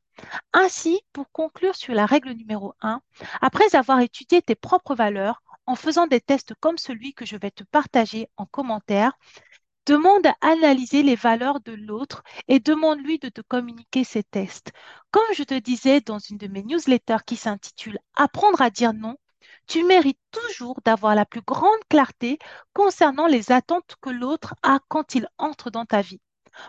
Ainsi, 0.53 1.01
pour 1.13 1.31
conclure 1.31 1.75
sur 1.75 1.93
la 1.93 2.05
règle 2.07 2.31
numéro 2.31 2.73
1, 2.81 3.01
après 3.41 3.75
avoir 3.75 3.99
étudié 3.99 4.41
tes 4.41 4.55
propres 4.55 4.95
valeurs, 4.95 5.43
en 5.67 5.75
faisant 5.75 6.07
des 6.07 6.21
tests 6.21 6.53
comme 6.59 6.77
celui 6.77 7.13
que 7.13 7.25
je 7.25 7.37
vais 7.37 7.51
te 7.51 7.63
partager 7.63 8.29
en 8.37 8.45
commentaire, 8.45 9.13
demande 9.85 10.27
à 10.27 10.35
analyser 10.41 11.03
les 11.03 11.15
valeurs 11.15 11.59
de 11.61 11.73
l'autre 11.73 12.23
et 12.47 12.59
demande-lui 12.59 13.19
de 13.19 13.29
te 13.29 13.41
communiquer 13.41 14.03
ces 14.03 14.23
tests. 14.23 14.71
Comme 15.11 15.33
je 15.35 15.43
te 15.43 15.57
disais 15.57 16.01
dans 16.01 16.19
une 16.19 16.37
de 16.37 16.47
mes 16.47 16.63
newsletters 16.63 17.23
qui 17.25 17.37
s'intitule 17.37 17.99
Apprendre 18.15 18.61
à 18.61 18.69
dire 18.69 18.93
non, 18.93 19.15
tu 19.67 19.83
mérites 19.83 20.19
toujours 20.31 20.79
d'avoir 20.85 21.15
la 21.15 21.25
plus 21.25 21.41
grande 21.41 21.79
clarté 21.89 22.39
concernant 22.73 23.27
les 23.27 23.51
attentes 23.51 23.95
que 24.01 24.09
l'autre 24.09 24.55
a 24.63 24.79
quand 24.89 25.15
il 25.15 25.27
entre 25.37 25.69
dans 25.69 25.85
ta 25.85 26.01
vie. 26.01 26.21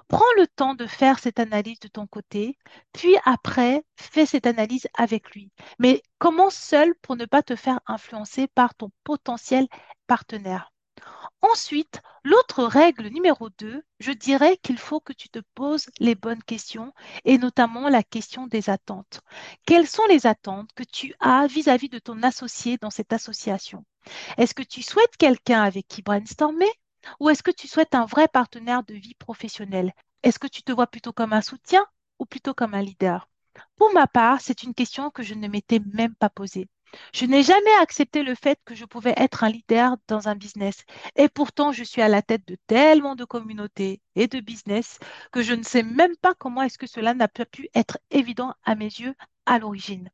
Prends 0.08 0.32
le 0.36 0.46
temps 0.46 0.74
de 0.74 0.86
faire 0.86 1.18
cette 1.18 1.38
analyse 1.38 1.80
de 1.80 1.88
ton 1.88 2.06
côté, 2.06 2.58
puis 2.92 3.16
après, 3.24 3.84
fais 3.96 4.26
cette 4.26 4.46
analyse 4.46 4.86
avec 4.94 5.30
lui. 5.30 5.50
Mais 5.78 6.02
commence 6.18 6.56
seul 6.56 6.94
pour 6.96 7.16
ne 7.16 7.24
pas 7.24 7.42
te 7.42 7.56
faire 7.56 7.80
influencer 7.86 8.48
par 8.48 8.74
ton 8.74 8.90
potentiel 9.04 9.66
partenaire. 10.06 10.72
Ensuite, 11.42 12.00
l'autre 12.24 12.64
règle 12.64 13.08
numéro 13.08 13.48
2, 13.58 13.82
je 14.00 14.12
dirais 14.12 14.56
qu'il 14.56 14.78
faut 14.78 15.00
que 15.00 15.12
tu 15.12 15.28
te 15.28 15.38
poses 15.54 15.86
les 16.00 16.14
bonnes 16.16 16.42
questions 16.42 16.92
et 17.24 17.38
notamment 17.38 17.88
la 17.88 18.02
question 18.02 18.46
des 18.48 18.70
attentes. 18.70 19.20
Quelles 19.64 19.86
sont 19.86 20.06
les 20.08 20.26
attentes 20.26 20.70
que 20.74 20.82
tu 20.82 21.14
as 21.20 21.46
vis-à-vis 21.46 21.86
-vis 21.88 21.92
de 21.92 21.98
ton 22.00 22.22
associé 22.22 22.76
dans 22.78 22.90
cette 22.90 23.12
association? 23.12 23.84
Est-ce 24.36 24.54
que 24.54 24.62
tu 24.64 24.82
souhaites 24.82 25.16
quelqu'un 25.16 25.62
avec 25.62 25.86
qui 25.86 26.02
brainstormer? 26.02 26.70
Ou 27.20 27.30
est-ce 27.30 27.42
que 27.42 27.50
tu 27.50 27.68
souhaites 27.68 27.94
un 27.94 28.06
vrai 28.06 28.28
partenaire 28.28 28.82
de 28.84 28.94
vie 28.94 29.14
professionnelle? 29.14 29.92
Est-ce 30.22 30.38
que 30.38 30.46
tu 30.46 30.62
te 30.62 30.72
vois 30.72 30.86
plutôt 30.86 31.12
comme 31.12 31.32
un 31.32 31.42
soutien 31.42 31.86
ou 32.18 32.26
plutôt 32.26 32.54
comme 32.54 32.74
un 32.74 32.82
leader? 32.82 33.28
Pour 33.76 33.92
ma 33.92 34.06
part, 34.06 34.40
c'est 34.40 34.62
une 34.62 34.74
question 34.74 35.10
que 35.10 35.22
je 35.22 35.34
ne 35.34 35.48
m'étais 35.48 35.80
même 35.92 36.14
pas 36.14 36.30
posée. 36.30 36.68
Je 37.12 37.26
n'ai 37.26 37.42
jamais 37.42 37.74
accepté 37.80 38.22
le 38.22 38.34
fait 38.34 38.58
que 38.64 38.74
je 38.74 38.84
pouvais 38.84 39.14
être 39.16 39.44
un 39.44 39.50
leader 39.50 39.96
dans 40.06 40.28
un 40.28 40.34
business. 40.34 40.84
Et 41.16 41.28
pourtant, 41.28 41.72
je 41.72 41.84
suis 41.84 42.02
à 42.02 42.08
la 42.08 42.22
tête 42.22 42.46
de 42.48 42.56
tellement 42.66 43.14
de 43.14 43.24
communautés 43.24 44.00
et 44.14 44.26
de 44.26 44.40
business 44.40 44.98
que 45.32 45.42
je 45.42 45.54
ne 45.54 45.62
sais 45.62 45.82
même 45.82 46.16
pas 46.16 46.34
comment 46.34 46.62
est-ce 46.62 46.78
que 46.78 46.86
cela 46.86 47.14
n'a 47.14 47.28
pas 47.28 47.44
pu 47.46 47.68
être 47.74 47.98
évident 48.10 48.54
à 48.64 48.74
mes 48.74 48.86
yeux 48.86 49.14
à 49.46 49.58
l'origine. 49.58 50.10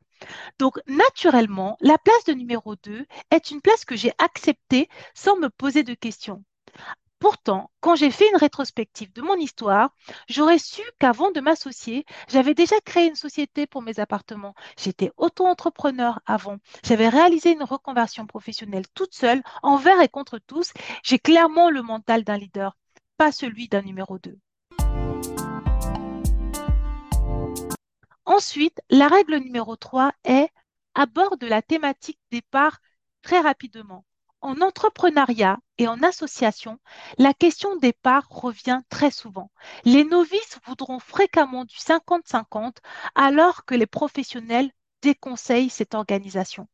Donc, 0.58 0.78
naturellement, 0.86 1.76
la 1.80 1.98
place 1.98 2.24
de 2.24 2.32
numéro 2.32 2.76
2 2.76 3.06
est 3.30 3.50
une 3.50 3.60
place 3.60 3.84
que 3.84 3.96
j'ai 3.96 4.12
acceptée 4.18 4.88
sans 5.14 5.36
me 5.36 5.50
poser 5.50 5.82
de 5.82 5.94
questions. 5.94 6.44
Pourtant, 7.24 7.70
quand 7.80 7.94
j'ai 7.94 8.10
fait 8.10 8.28
une 8.28 8.36
rétrospective 8.36 9.10
de 9.14 9.22
mon 9.22 9.36
histoire, 9.36 9.94
j'aurais 10.28 10.58
su 10.58 10.82
qu'avant 10.98 11.30
de 11.30 11.40
m'associer, 11.40 12.04
j'avais 12.28 12.52
déjà 12.52 12.78
créé 12.84 13.06
une 13.06 13.14
société 13.14 13.66
pour 13.66 13.80
mes 13.80 13.98
appartements. 13.98 14.54
J'étais 14.78 15.10
auto-entrepreneur 15.16 16.20
avant. 16.26 16.58
J'avais 16.84 17.08
réalisé 17.08 17.52
une 17.52 17.62
reconversion 17.62 18.26
professionnelle 18.26 18.84
toute 18.92 19.14
seule, 19.14 19.42
envers 19.62 20.02
et 20.02 20.08
contre 20.08 20.38
tous. 20.38 20.72
J'ai 21.02 21.18
clairement 21.18 21.70
le 21.70 21.80
mental 21.80 22.24
d'un 22.24 22.36
leader, 22.36 22.76
pas 23.16 23.32
celui 23.32 23.68
d'un 23.68 23.80
numéro 23.80 24.18
2. 24.18 24.38
Ensuite, 28.26 28.80
la 28.90 29.08
règle 29.08 29.36
numéro 29.36 29.76
3 29.76 30.12
est 30.24 30.50
aborde 30.94 31.42
la 31.42 31.62
thématique 31.62 32.20
départ 32.30 32.80
très 33.22 33.40
rapidement. 33.40 34.04
En 34.44 34.60
entrepreneuriat 34.60 35.58
et 35.78 35.88
en 35.88 36.02
association, 36.02 36.78
la 37.16 37.32
question 37.32 37.76
départ 37.76 38.28
revient 38.28 38.82
très 38.90 39.10
souvent. 39.10 39.50
Les 39.86 40.04
novices 40.04 40.58
voudront 40.66 40.98
fréquemment 40.98 41.64
du 41.64 41.76
50-50 41.76 42.76
alors 43.14 43.64
que 43.64 43.74
les 43.74 43.86
professionnels 43.86 44.70
déconseillent 45.00 45.70
cette 45.70 45.94
organisation. 45.94 46.68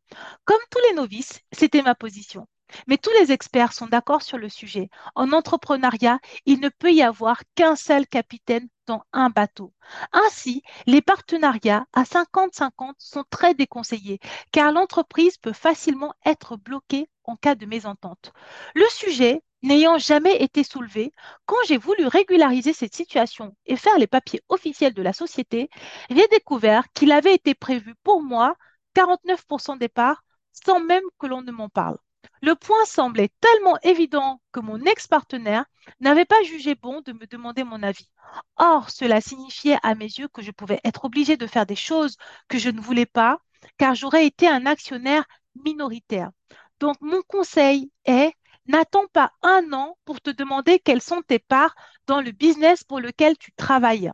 Comme 0.45 0.59
tous 0.69 0.81
les 0.89 0.97
novices, 0.97 1.43
c'était 1.53 1.83
ma 1.83 1.95
position. 1.95 2.49
Mais 2.87 2.99
tous 2.99 3.11
les 3.21 3.33
experts 3.33 3.73
sont 3.73 3.87
d'accord 3.87 4.23
sur 4.23 4.39
le 4.39 4.49
sujet. 4.49 4.89
En 5.15 5.33
entrepreneuriat, 5.33 6.19
il 6.47 6.61
ne 6.61 6.69
peut 6.69 6.93
y 6.93 7.03
avoir 7.03 7.43
qu'un 7.55 7.77
seul 7.77 8.07
capitaine 8.07 8.69
dans 8.87 9.03
un 9.13 9.31
bateau. 9.31 9.73
Ainsi, 10.13 10.63
les 10.87 11.01
partenariats 11.03 11.87
à 11.93 12.05
50-50 12.05 12.95
sont 12.99 13.25
très 13.31 13.55
déconseillés 13.55 14.21
car 14.53 14.73
l'entreprise 14.73 15.37
peut 15.39 15.53
facilement 15.53 16.13
être 16.25 16.57
bloquée 16.57 17.09
en 17.25 17.37
cas 17.37 17.55
de 17.55 17.67
mésentente. 17.67 18.33
Le 18.75 18.87
sujet 18.91 19.43
n'ayant 19.63 19.99
jamais 19.99 20.43
été 20.43 20.65
soulevé, 20.65 21.13
quand 21.47 21.57
j'ai 21.67 21.77
voulu 21.77 22.07
régulariser 22.07 22.73
cette 22.73 22.95
situation 22.95 23.55
et 23.67 23.77
faire 23.77 23.99
les 23.99 24.07
papiers 24.07 24.43
officiels 24.49 24.95
de 24.95 25.03
la 25.03 25.13
société, 25.13 25.69
j'ai 26.09 26.27
découvert 26.29 26.91
qu'il 26.95 27.13
avait 27.13 27.35
été 27.35 27.55
prévu 27.55 27.95
pour 28.03 28.23
moi 28.23 28.57
49% 28.95 29.79
des 29.79 29.89
parts 29.89 30.25
sans 30.53 30.81
même 30.81 31.05
que 31.19 31.27
l'on 31.27 31.43
ne 31.43 31.53
m'en 31.53 31.69
parle. 31.69 31.99
Le 32.43 32.55
point 32.55 32.85
semblait 32.85 33.31
tellement 33.41 33.79
évident 33.83 34.43
que 34.53 34.61
mon 34.61 34.79
ex-partenaire 34.85 35.65
n'avait 36.01 36.27
pas 36.27 36.43
jugé 36.45 36.75
bon 36.75 37.01
de 37.01 37.13
me 37.13 37.27
demander 37.27 37.65
mon 37.65 37.83
avis. 37.83 38.11
Or, 38.57 38.91
cela 38.91 39.21
signifiait 39.21 39.79
à 39.83 39.95
mes 39.95 40.05
yeux 40.05 40.29
que 40.29 40.43
je 40.43 40.51
pouvais 40.51 40.81
être 40.85 41.05
obligée 41.07 41.37
de 41.37 41.47
faire 41.47 41.67
des 41.67 41.77
choses 41.77 42.17
que 42.49 42.59
je 42.59 42.69
ne 42.71 42.81
voulais 42.81 43.07
pas, 43.07 43.41
car 43.79 43.95
j'aurais 43.95 44.27
été 44.27 44.49
un 44.49 44.67
actionnaire 44.67 45.25
minoritaire. 45.65 46.31
Donc, 46.79 46.97
mon 47.01 47.23
conseil 47.23 47.91
est, 48.05 48.33
n'attends 48.67 49.07
pas 49.13 49.33
un 49.43 49.73
an 49.73 49.97
pour 50.05 50.21
te 50.21 50.31
demander 50.31 50.79
quelles 50.79 51.03
sont 51.03 51.23
tes 51.23 51.39
parts 51.39 51.75
dans 52.07 52.21
le 52.21 52.33
business 52.33 52.85
pour 52.85 53.01
lequel 53.01 53.39
tu 53.39 53.53
travailles. 53.53 54.11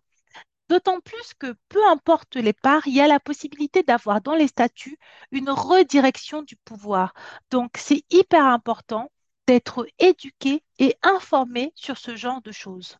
D'autant 0.69 1.01
plus 1.01 1.33
que 1.39 1.55
peu 1.69 1.87
importe 1.89 2.37
les 2.37 2.53
parts, 2.53 2.87
il 2.87 2.95
y 2.95 3.01
a 3.01 3.07
la 3.07 3.21
possibilité 3.21 3.83
d'avoir 3.83 4.21
dans 4.21 4.35
les 4.35 4.49
statuts 4.49 4.99
une 5.31 5.51
redirection 5.51 6.43
du 6.43 6.57
pouvoir. 6.57 7.15
Donc, 7.51 7.73
c'est 7.77 8.05
hyper 8.11 8.45
important 8.45 9.11
d'être 9.47 9.87
éduqué 9.99 10.65
et 10.79 10.97
informé 11.03 11.73
sur 11.77 11.99
ce 11.99 12.17
genre 12.17 12.43
de 12.43 12.51
choses. 12.51 12.99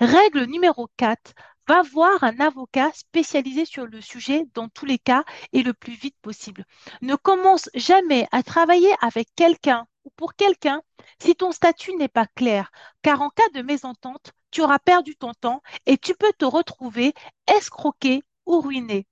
Règle 0.00 0.44
numéro 0.44 0.88
4, 0.98 1.32
va 1.66 1.82
voir 1.82 2.22
un 2.22 2.38
avocat 2.40 2.90
spécialisé 2.92 3.64
sur 3.64 3.86
le 3.86 4.00
sujet 4.00 4.44
dans 4.54 4.68
tous 4.68 4.84
les 4.84 4.98
cas 4.98 5.24
et 5.52 5.62
le 5.62 5.72
plus 5.72 5.94
vite 5.94 6.16
possible. 6.20 6.66
Ne 7.00 7.16
commence 7.16 7.70
jamais 7.74 8.26
à 8.32 8.42
travailler 8.42 8.94
avec 9.00 9.28
quelqu'un 9.34 9.86
ou 10.04 10.10
pour 10.16 10.34
quelqu'un 10.34 10.82
si 11.20 11.34
ton 11.34 11.52
statut 11.52 11.94
n'est 11.96 12.08
pas 12.08 12.26
clair, 12.26 12.70
car 13.02 13.22
en 13.22 13.30
cas 13.30 13.48
de 13.54 13.62
mésentente, 13.62 14.32
tu 14.50 14.62
auras 14.62 14.78
perdu 14.78 15.16
ton 15.16 15.32
temps 15.34 15.62
et 15.86 15.98
tu 15.98 16.14
peux 16.14 16.32
te 16.38 16.44
retrouver 16.44 17.14
escroqué 17.46 18.22
ou 18.46 18.60
ruiné. 18.60 19.06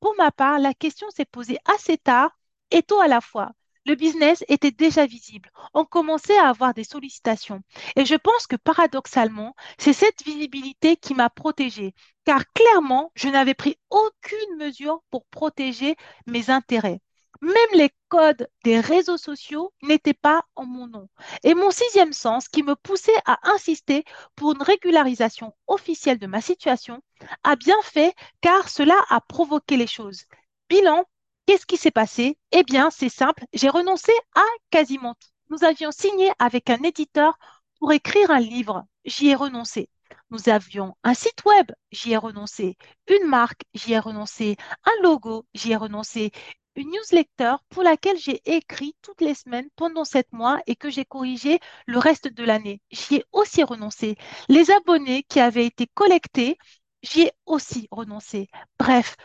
Pour 0.00 0.14
ma 0.16 0.30
part, 0.32 0.58
la 0.58 0.74
question 0.74 1.08
s'est 1.10 1.24
posée 1.24 1.58
assez 1.66 1.98
tard 1.98 2.38
et 2.70 2.82
tôt 2.82 3.00
à 3.00 3.08
la 3.08 3.20
fois 3.20 3.52
le 3.86 3.94
business 3.94 4.44
était 4.48 4.72
déjà 4.72 5.06
visible. 5.06 5.50
On 5.72 5.84
commençait 5.84 6.36
à 6.38 6.48
avoir 6.48 6.74
des 6.74 6.84
sollicitations. 6.84 7.62
Et 7.94 8.04
je 8.04 8.16
pense 8.16 8.46
que 8.46 8.56
paradoxalement, 8.56 9.54
c'est 9.78 9.92
cette 9.92 10.24
visibilité 10.24 10.96
qui 10.96 11.14
m'a 11.14 11.30
protégée, 11.30 11.94
car 12.24 12.42
clairement, 12.52 13.12
je 13.14 13.28
n'avais 13.28 13.54
pris 13.54 13.78
aucune 13.90 14.56
mesure 14.58 15.02
pour 15.10 15.24
protéger 15.26 15.94
mes 16.26 16.50
intérêts. 16.50 17.00
Même 17.40 17.54
les 17.74 17.90
codes 18.08 18.48
des 18.64 18.80
réseaux 18.80 19.16
sociaux 19.16 19.72
n'étaient 19.82 20.14
pas 20.14 20.42
en 20.54 20.64
mon 20.66 20.86
nom. 20.86 21.08
Et 21.44 21.54
mon 21.54 21.70
sixième 21.70 22.12
sens, 22.12 22.48
qui 22.48 22.62
me 22.62 22.76
poussait 22.76 23.12
à 23.24 23.38
insister 23.52 24.04
pour 24.34 24.52
une 24.52 24.62
régularisation 24.62 25.54
officielle 25.66 26.18
de 26.18 26.26
ma 26.26 26.40
situation, 26.40 27.02
a 27.42 27.56
bien 27.56 27.80
fait 27.82 28.14
car 28.40 28.68
cela 28.68 28.96
a 29.08 29.20
provoqué 29.20 29.76
les 29.76 29.86
choses. 29.86 30.24
Bilan, 30.68 31.04
Qu'est-ce 31.46 31.66
qui 31.66 31.76
s'est 31.76 31.92
passé? 31.92 32.38
Eh 32.50 32.64
bien, 32.64 32.90
c'est 32.90 33.08
simple, 33.08 33.44
j'ai 33.52 33.68
renoncé 33.68 34.12
à 34.34 34.42
quasiment 34.70 35.14
tout. 35.14 35.28
Nous 35.50 35.62
avions 35.64 35.92
signé 35.92 36.32
avec 36.40 36.70
un 36.70 36.82
éditeur 36.82 37.38
pour 37.78 37.92
écrire 37.92 38.32
un 38.32 38.40
livre, 38.40 38.84
j'y 39.04 39.28
ai 39.28 39.36
renoncé. 39.36 39.88
Nous 40.30 40.48
avions 40.48 40.96
un 41.04 41.14
site 41.14 41.44
web, 41.44 41.70
j'y 41.92 42.12
ai 42.12 42.16
renoncé. 42.16 42.76
Une 43.08 43.28
marque, 43.28 43.62
j'y 43.74 43.92
ai 43.92 43.98
renoncé. 44.00 44.56
Un 44.84 45.02
logo, 45.02 45.46
j'y 45.54 45.70
ai 45.72 45.76
renoncé. 45.76 46.32
Une 46.76 46.90
newsletter 46.90 47.54
pour 47.70 47.82
laquelle 47.82 48.18
j'ai 48.18 48.40
écrit 48.44 48.94
toutes 49.02 49.22
les 49.22 49.34
semaines 49.34 49.68
pendant 49.76 50.04
sept 50.04 50.30
mois 50.32 50.60
et 50.66 50.76
que 50.76 50.90
j'ai 50.90 51.06
corrigé 51.06 51.58
le 51.86 51.98
reste 51.98 52.28
de 52.28 52.44
l'année. 52.44 52.82
J'y 52.90 53.16
ai 53.16 53.24
aussi 53.32 53.62
renoncé. 53.64 54.16
Les 54.48 54.70
abonnés 54.70 55.22
qui 55.24 55.40
avaient 55.40 55.66
été 55.66 55.86
collectés, 55.86 56.58
j'y 57.02 57.22
ai 57.22 57.32
aussi 57.46 57.88
renoncé. 57.90 58.48
Bref, 58.78 59.16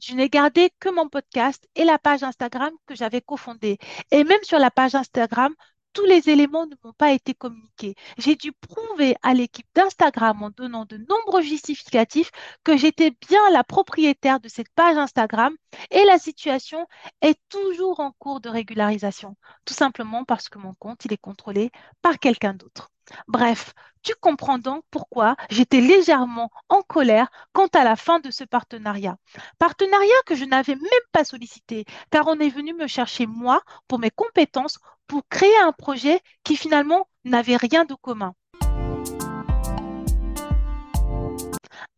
je 0.00 0.14
n'ai 0.14 0.28
gardé 0.28 0.70
que 0.80 0.90
mon 0.90 1.08
podcast 1.08 1.66
et 1.74 1.84
la 1.84 1.98
page 1.98 2.22
Instagram 2.22 2.72
que 2.86 2.94
j'avais 2.94 3.22
cofondée. 3.22 3.78
Et 4.10 4.22
même 4.22 4.42
sur 4.42 4.58
la 4.58 4.70
page 4.70 4.94
Instagram, 4.94 5.54
tous 5.98 6.04
les 6.04 6.28
éléments 6.30 6.64
ne 6.66 6.76
m'ont 6.84 6.92
pas 6.92 7.10
été 7.10 7.34
communiqués. 7.34 7.96
J'ai 8.18 8.36
dû 8.36 8.52
prouver 8.52 9.16
à 9.22 9.34
l'équipe 9.34 9.66
d'Instagram 9.74 10.40
en 10.44 10.50
donnant 10.50 10.84
de 10.84 10.96
nombreux 10.96 11.42
justificatifs 11.42 12.30
que 12.62 12.76
j'étais 12.76 13.10
bien 13.28 13.40
la 13.50 13.64
propriétaire 13.64 14.38
de 14.38 14.48
cette 14.48 14.68
page 14.76 14.96
Instagram 14.96 15.56
et 15.90 16.04
la 16.04 16.18
situation 16.18 16.86
est 17.20 17.36
toujours 17.48 17.98
en 17.98 18.12
cours 18.12 18.40
de 18.40 18.48
régularisation, 18.48 19.34
tout 19.64 19.74
simplement 19.74 20.24
parce 20.24 20.48
que 20.48 20.60
mon 20.60 20.74
compte 20.74 21.04
il 21.04 21.12
est 21.12 21.16
contrôlé 21.16 21.72
par 22.00 22.20
quelqu'un 22.20 22.54
d'autre. 22.54 22.92
Bref, 23.26 23.72
tu 24.02 24.14
comprends 24.20 24.58
donc 24.58 24.84
pourquoi 24.90 25.36
j'étais 25.50 25.80
légèrement 25.80 26.50
en 26.68 26.82
colère 26.82 27.28
quant 27.52 27.66
à 27.74 27.84
la 27.84 27.96
fin 27.96 28.20
de 28.20 28.30
ce 28.30 28.44
partenariat. 28.44 29.16
Partenariat 29.58 30.22
que 30.26 30.34
je 30.34 30.44
n'avais 30.44 30.76
même 30.76 31.08
pas 31.12 31.24
sollicité, 31.24 31.84
car 32.10 32.26
on 32.26 32.38
est 32.38 32.48
venu 32.48 32.74
me 32.74 32.86
chercher 32.86 33.26
moi 33.26 33.62
pour 33.86 33.98
mes 33.98 34.10
compétences 34.10 34.78
pour 35.06 35.26
créer 35.28 35.58
un 35.58 35.72
projet 35.72 36.20
qui 36.44 36.56
finalement 36.56 37.08
n'avait 37.24 37.56
rien 37.56 37.84
de 37.84 37.94
commun. 37.94 38.34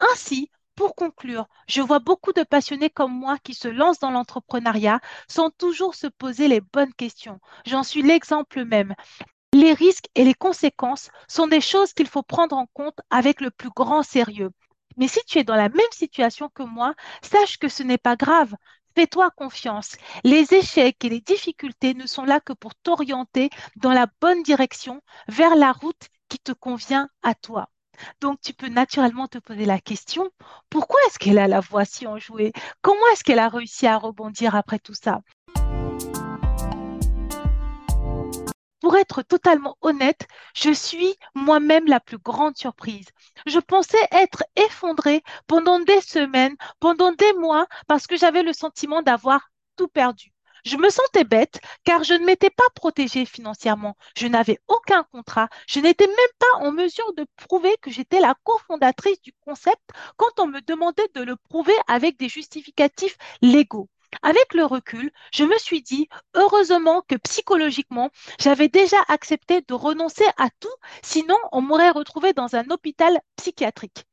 Ainsi, 0.00 0.50
pour 0.74 0.94
conclure, 0.94 1.46
je 1.68 1.82
vois 1.82 1.98
beaucoup 1.98 2.32
de 2.32 2.42
passionnés 2.42 2.88
comme 2.88 3.12
moi 3.12 3.36
qui 3.38 3.52
se 3.52 3.68
lancent 3.68 3.98
dans 3.98 4.10
l'entrepreneuriat 4.10 5.00
sans 5.28 5.50
toujours 5.50 5.94
se 5.94 6.06
poser 6.06 6.48
les 6.48 6.62
bonnes 6.62 6.94
questions. 6.94 7.38
J'en 7.66 7.82
suis 7.82 8.02
l'exemple 8.02 8.64
même. 8.64 8.94
Les 9.60 9.74
risques 9.74 10.08
et 10.14 10.24
les 10.24 10.32
conséquences 10.32 11.10
sont 11.28 11.46
des 11.46 11.60
choses 11.60 11.92
qu'il 11.92 12.08
faut 12.08 12.22
prendre 12.22 12.56
en 12.56 12.64
compte 12.72 12.98
avec 13.10 13.42
le 13.42 13.50
plus 13.50 13.68
grand 13.68 14.02
sérieux. 14.02 14.52
Mais 14.96 15.06
si 15.06 15.20
tu 15.26 15.36
es 15.38 15.44
dans 15.44 15.54
la 15.54 15.68
même 15.68 15.92
situation 15.92 16.48
que 16.48 16.62
moi, 16.62 16.94
sache 17.20 17.58
que 17.58 17.68
ce 17.68 17.82
n'est 17.82 17.98
pas 17.98 18.16
grave. 18.16 18.54
Fais-toi 18.94 19.30
confiance. 19.32 19.96
Les 20.24 20.54
échecs 20.54 21.04
et 21.04 21.10
les 21.10 21.20
difficultés 21.20 21.92
ne 21.92 22.06
sont 22.06 22.24
là 22.24 22.40
que 22.40 22.54
pour 22.54 22.74
t'orienter 22.74 23.50
dans 23.76 23.92
la 23.92 24.06
bonne 24.22 24.42
direction, 24.42 25.02
vers 25.28 25.56
la 25.56 25.72
route 25.72 26.08
qui 26.30 26.38
te 26.38 26.52
convient 26.52 27.10
à 27.22 27.34
toi. 27.34 27.68
Donc, 28.22 28.40
tu 28.40 28.54
peux 28.54 28.68
naturellement 28.68 29.28
te 29.28 29.36
poser 29.36 29.66
la 29.66 29.78
question, 29.78 30.30
pourquoi 30.70 30.98
est-ce 31.06 31.18
qu'elle 31.18 31.38
a 31.38 31.48
la 31.48 31.60
voix 31.60 31.84
si 31.84 32.06
enjouée? 32.06 32.54
Comment 32.80 33.06
est-ce 33.12 33.24
qu'elle 33.24 33.40
a 33.40 33.50
réussi 33.50 33.86
à 33.86 33.98
rebondir 33.98 34.54
après 34.54 34.78
tout 34.78 34.94
ça? 34.94 35.20
Pour 38.80 38.96
être 38.96 39.22
totalement 39.22 39.76
honnête, 39.80 40.26
je 40.54 40.70
suis 40.72 41.14
moi-même 41.34 41.86
la 41.86 42.00
plus 42.00 42.18
grande 42.18 42.56
surprise. 42.56 43.08
Je 43.46 43.58
pensais 43.58 44.06
être 44.10 44.44
effondrée 44.56 45.22
pendant 45.46 45.80
des 45.80 46.00
semaines, 46.00 46.56
pendant 46.78 47.12
des 47.12 47.32
mois, 47.34 47.66
parce 47.86 48.06
que 48.06 48.16
j'avais 48.16 48.42
le 48.42 48.52
sentiment 48.52 49.02
d'avoir 49.02 49.50
tout 49.76 49.88
perdu. 49.88 50.32
Je 50.64 50.76
me 50.76 50.90
sentais 50.90 51.24
bête 51.24 51.60
car 51.84 52.04
je 52.04 52.14
ne 52.14 52.24
m'étais 52.24 52.50
pas 52.50 52.68
protégée 52.74 53.24
financièrement. 53.24 53.96
Je 54.16 54.26
n'avais 54.26 54.58
aucun 54.68 55.04
contrat. 55.04 55.48
Je 55.66 55.80
n'étais 55.80 56.06
même 56.06 56.16
pas 56.38 56.58
en 56.66 56.72
mesure 56.72 57.12
de 57.14 57.26
prouver 57.36 57.74
que 57.80 57.90
j'étais 57.90 58.20
la 58.20 58.34
cofondatrice 58.44 59.20
du 59.22 59.32
concept 59.44 59.80
quand 60.16 60.38
on 60.38 60.46
me 60.46 60.60
demandait 60.60 61.08
de 61.14 61.22
le 61.22 61.36
prouver 61.36 61.74
avec 61.86 62.18
des 62.18 62.28
justificatifs 62.28 63.16
légaux. 63.40 63.88
Avec 64.22 64.54
le 64.54 64.64
recul, 64.64 65.10
je 65.32 65.44
me 65.44 65.58
suis 65.58 65.82
dit, 65.82 66.08
heureusement 66.34 67.02
que 67.08 67.16
psychologiquement, 67.16 68.10
j'avais 68.38 68.68
déjà 68.68 68.96
accepté 69.08 69.62
de 69.62 69.74
renoncer 69.74 70.24
à 70.36 70.48
tout, 70.60 70.68
sinon 71.02 71.36
on 71.52 71.60
m'aurait 71.60 71.90
retrouvé 71.90 72.32
dans 72.32 72.54
un 72.56 72.70
hôpital 72.70 73.20
psychiatrique. 73.36 74.04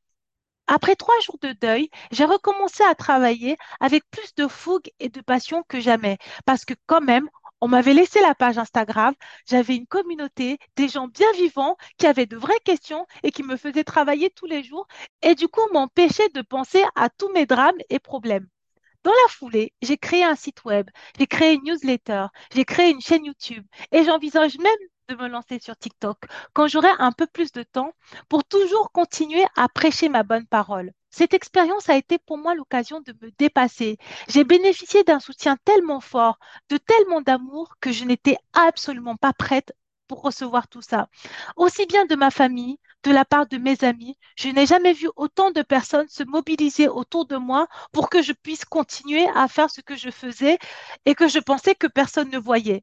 Après 0.68 0.96
trois 0.96 1.18
jours 1.20 1.38
de 1.42 1.52
deuil, 1.52 1.90
j'ai 2.12 2.24
recommencé 2.24 2.84
à 2.84 2.94
travailler 2.94 3.56
avec 3.80 4.08
plus 4.10 4.34
de 4.36 4.48
fougue 4.48 4.90
et 5.00 5.08
de 5.08 5.20
passion 5.20 5.64
que 5.68 5.80
jamais, 5.80 6.18
parce 6.44 6.64
que 6.64 6.74
quand 6.86 7.00
même, 7.00 7.28
on 7.60 7.68
m'avait 7.68 7.94
laissé 7.94 8.20
la 8.20 8.34
page 8.34 8.58
Instagram, 8.58 9.14
j'avais 9.46 9.76
une 9.76 9.86
communauté, 9.86 10.58
des 10.76 10.88
gens 10.88 11.08
bien 11.08 11.30
vivants 11.32 11.76
qui 11.98 12.06
avaient 12.06 12.26
de 12.26 12.36
vraies 12.36 12.60
questions 12.64 13.06
et 13.22 13.32
qui 13.32 13.42
me 13.42 13.56
faisaient 13.56 13.84
travailler 13.84 14.30
tous 14.30 14.46
les 14.46 14.62
jours 14.62 14.86
et 15.22 15.34
du 15.34 15.48
coup 15.48 15.66
m'empêchaient 15.72 16.28
de 16.30 16.42
penser 16.42 16.84
à 16.94 17.10
tous 17.10 17.30
mes 17.32 17.46
drames 17.46 17.78
et 17.90 17.98
problèmes. 17.98 18.48
Dans 19.02 19.10
la 19.12 19.28
foulée, 19.32 19.72
j'ai 19.82 19.96
créé 19.96 20.24
un 20.24 20.34
site 20.36 20.64
web, 20.64 20.88
j'ai 21.18 21.26
créé 21.26 21.54
une 21.54 21.62
newsletter, 21.64 22.26
j'ai 22.54 22.64
créé 22.64 22.90
une 22.90 23.00
chaîne 23.00 23.24
YouTube 23.24 23.66
et 23.92 24.04
j'envisage 24.04 24.56
même 24.58 24.72
de 25.08 25.14
me 25.16 25.28
lancer 25.28 25.58
sur 25.60 25.76
TikTok 25.76 26.18
quand 26.52 26.68
j'aurai 26.68 26.90
un 26.98 27.12
peu 27.12 27.26
plus 27.26 27.50
de 27.52 27.62
temps 27.62 27.92
pour 28.28 28.44
toujours 28.44 28.92
continuer 28.92 29.44
à 29.56 29.68
prêcher 29.68 30.08
ma 30.08 30.22
bonne 30.22 30.46
parole. 30.46 30.92
Cette 31.10 31.32
expérience 31.34 31.88
a 31.88 31.96
été 31.96 32.18
pour 32.18 32.38
moi 32.38 32.54
l'occasion 32.54 33.00
de 33.00 33.14
me 33.22 33.30
dépasser. 33.38 33.96
J'ai 34.28 34.44
bénéficié 34.44 35.02
d'un 35.04 35.20
soutien 35.20 35.56
tellement 35.64 36.00
fort, 36.00 36.38
de 36.68 36.76
tellement 36.76 37.22
d'amour 37.22 37.74
que 37.80 37.90
je 37.92 38.04
n'étais 38.04 38.36
absolument 38.52 39.16
pas 39.16 39.32
prête 39.32 39.72
pour 40.06 40.22
recevoir 40.22 40.68
tout 40.68 40.82
ça. 40.82 41.08
Aussi 41.56 41.86
bien 41.86 42.04
de 42.06 42.14
ma 42.16 42.30
famille, 42.30 42.78
de 43.04 43.10
la 43.10 43.24
part 43.24 43.46
de 43.46 43.58
mes 43.58 43.84
amis, 43.84 44.16
je 44.36 44.48
n'ai 44.48 44.66
jamais 44.66 44.92
vu 44.92 45.08
autant 45.16 45.50
de 45.50 45.62
personnes 45.62 46.08
se 46.08 46.24
mobiliser 46.24 46.88
autour 46.88 47.26
de 47.26 47.36
moi 47.36 47.66
pour 47.92 48.10
que 48.10 48.22
je 48.22 48.32
puisse 48.32 48.64
continuer 48.64 49.26
à 49.34 49.48
faire 49.48 49.70
ce 49.70 49.80
que 49.80 49.96
je 49.96 50.10
faisais 50.10 50.58
et 51.06 51.14
que 51.14 51.28
je 51.28 51.38
pensais 51.38 51.74
que 51.74 51.86
personne 51.86 52.30
ne 52.30 52.38
voyait. 52.38 52.82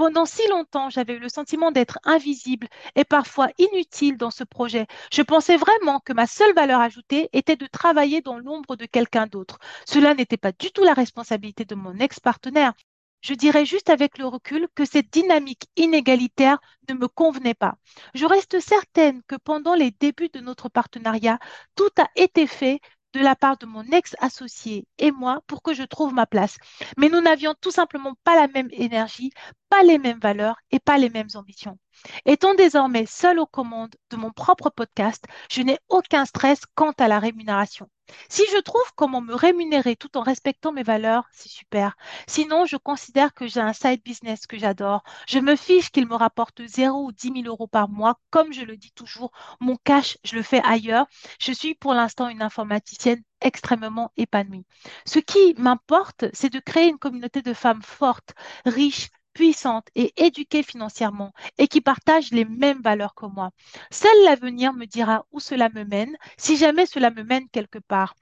Pendant 0.00 0.24
si 0.24 0.40
longtemps, 0.48 0.88
j'avais 0.88 1.16
eu 1.16 1.18
le 1.18 1.28
sentiment 1.28 1.72
d'être 1.72 1.98
invisible 2.04 2.68
et 2.96 3.04
parfois 3.04 3.50
inutile 3.58 4.16
dans 4.16 4.30
ce 4.30 4.44
projet. 4.44 4.86
Je 5.12 5.20
pensais 5.20 5.58
vraiment 5.58 6.00
que 6.00 6.14
ma 6.14 6.26
seule 6.26 6.54
valeur 6.54 6.80
ajoutée 6.80 7.28
était 7.34 7.56
de 7.56 7.66
travailler 7.66 8.22
dans 8.22 8.38
l'ombre 8.38 8.76
de 8.76 8.86
quelqu'un 8.86 9.26
d'autre. 9.26 9.58
Cela 9.84 10.14
n'était 10.14 10.38
pas 10.38 10.52
du 10.52 10.70
tout 10.70 10.84
la 10.84 10.94
responsabilité 10.94 11.66
de 11.66 11.74
mon 11.74 11.98
ex-partenaire. 11.98 12.72
Je 13.20 13.34
dirais 13.34 13.66
juste 13.66 13.90
avec 13.90 14.18
le 14.18 14.26
recul 14.26 14.68
que 14.74 14.84
cette 14.84 15.10
dynamique 15.12 15.68
inégalitaire 15.76 16.58
ne 16.88 16.94
me 16.94 17.08
convenait 17.08 17.54
pas. 17.54 17.76
Je 18.14 18.26
reste 18.26 18.60
certaine 18.60 19.22
que 19.24 19.36
pendant 19.36 19.74
les 19.74 19.90
débuts 19.90 20.30
de 20.30 20.40
notre 20.40 20.68
partenariat, 20.68 21.38
tout 21.76 21.90
a 21.98 22.08
été 22.16 22.46
fait 22.46 22.80
de 23.12 23.20
la 23.20 23.34
part 23.36 23.58
de 23.58 23.66
mon 23.66 23.82
ex-associé 23.90 24.86
et 24.98 25.10
moi 25.10 25.42
pour 25.46 25.62
que 25.62 25.74
je 25.74 25.82
trouve 25.82 26.14
ma 26.14 26.26
place. 26.26 26.56
Mais 26.96 27.08
nous 27.08 27.20
n'avions 27.20 27.54
tout 27.60 27.72
simplement 27.72 28.14
pas 28.24 28.36
la 28.36 28.48
même 28.48 28.68
énergie, 28.72 29.32
pas 29.68 29.82
les 29.82 29.98
mêmes 29.98 30.20
valeurs 30.20 30.56
et 30.70 30.78
pas 30.80 30.96
les 30.98 31.10
mêmes 31.10 31.28
ambitions. 31.34 31.78
Étant 32.24 32.54
désormais 32.54 33.06
seule 33.06 33.38
aux 33.38 33.46
commandes 33.46 33.94
de 34.10 34.16
mon 34.16 34.32
propre 34.32 34.70
podcast, 34.70 35.24
je 35.50 35.62
n'ai 35.62 35.78
aucun 35.88 36.24
stress 36.24 36.60
quant 36.74 36.92
à 36.98 37.08
la 37.08 37.18
rémunération. 37.18 37.88
Si 38.28 38.42
je 38.52 38.58
trouve 38.58 38.90
comment 38.96 39.20
me 39.20 39.34
rémunérer 39.34 39.96
tout 39.96 40.16
en 40.16 40.22
respectant 40.22 40.72
mes 40.72 40.82
valeurs, 40.82 41.28
c'est 41.32 41.48
super. 41.48 41.96
Sinon, 42.26 42.64
je 42.64 42.76
considère 42.76 43.34
que 43.34 43.46
j'ai 43.46 43.60
un 43.60 43.72
side 43.72 44.02
business 44.02 44.46
que 44.46 44.58
j'adore. 44.58 45.02
Je 45.28 45.38
me 45.38 45.56
fiche 45.56 45.90
qu'il 45.90 46.08
me 46.08 46.14
rapporte 46.14 46.66
0 46.66 47.06
ou 47.06 47.12
10 47.12 47.42
000 47.42 47.46
euros 47.46 47.68
par 47.68 47.88
mois. 47.88 48.18
Comme 48.30 48.52
je 48.52 48.62
le 48.62 48.76
dis 48.76 48.92
toujours, 48.92 49.30
mon 49.60 49.76
cash, 49.84 50.18
je 50.24 50.36
le 50.36 50.42
fais 50.42 50.62
ailleurs. 50.64 51.06
Je 51.40 51.52
suis 51.52 51.74
pour 51.74 51.94
l'instant 51.94 52.28
une 52.28 52.42
informaticienne 52.42 53.22
extrêmement 53.40 54.12
épanouie. 54.16 54.66
Ce 55.06 55.18
qui 55.18 55.54
m'importe, 55.56 56.26
c'est 56.32 56.52
de 56.52 56.58
créer 56.58 56.88
une 56.88 56.98
communauté 56.98 57.42
de 57.42 57.54
femmes 57.54 57.82
fortes, 57.82 58.34
riches, 58.66 59.08
puissantes 59.32 59.88
et 59.94 60.12
éduquées 60.24 60.62
financièrement 60.62 61.32
et 61.58 61.68
qui 61.68 61.80
partagent 61.80 62.30
les 62.32 62.44
mêmes 62.44 62.82
valeurs 62.82 63.14
que 63.14 63.26
moi. 63.26 63.50
Seul 63.90 64.16
l'avenir 64.24 64.72
me 64.72 64.86
dira 64.86 65.26
où 65.32 65.40
cela 65.40 65.68
me 65.70 65.84
mène, 65.84 66.16
si 66.38 66.56
jamais 66.56 66.86
cela 66.86 67.10
me 67.10 67.22
mène 67.24 67.48
quelque 67.50 67.78
part. 67.78 68.14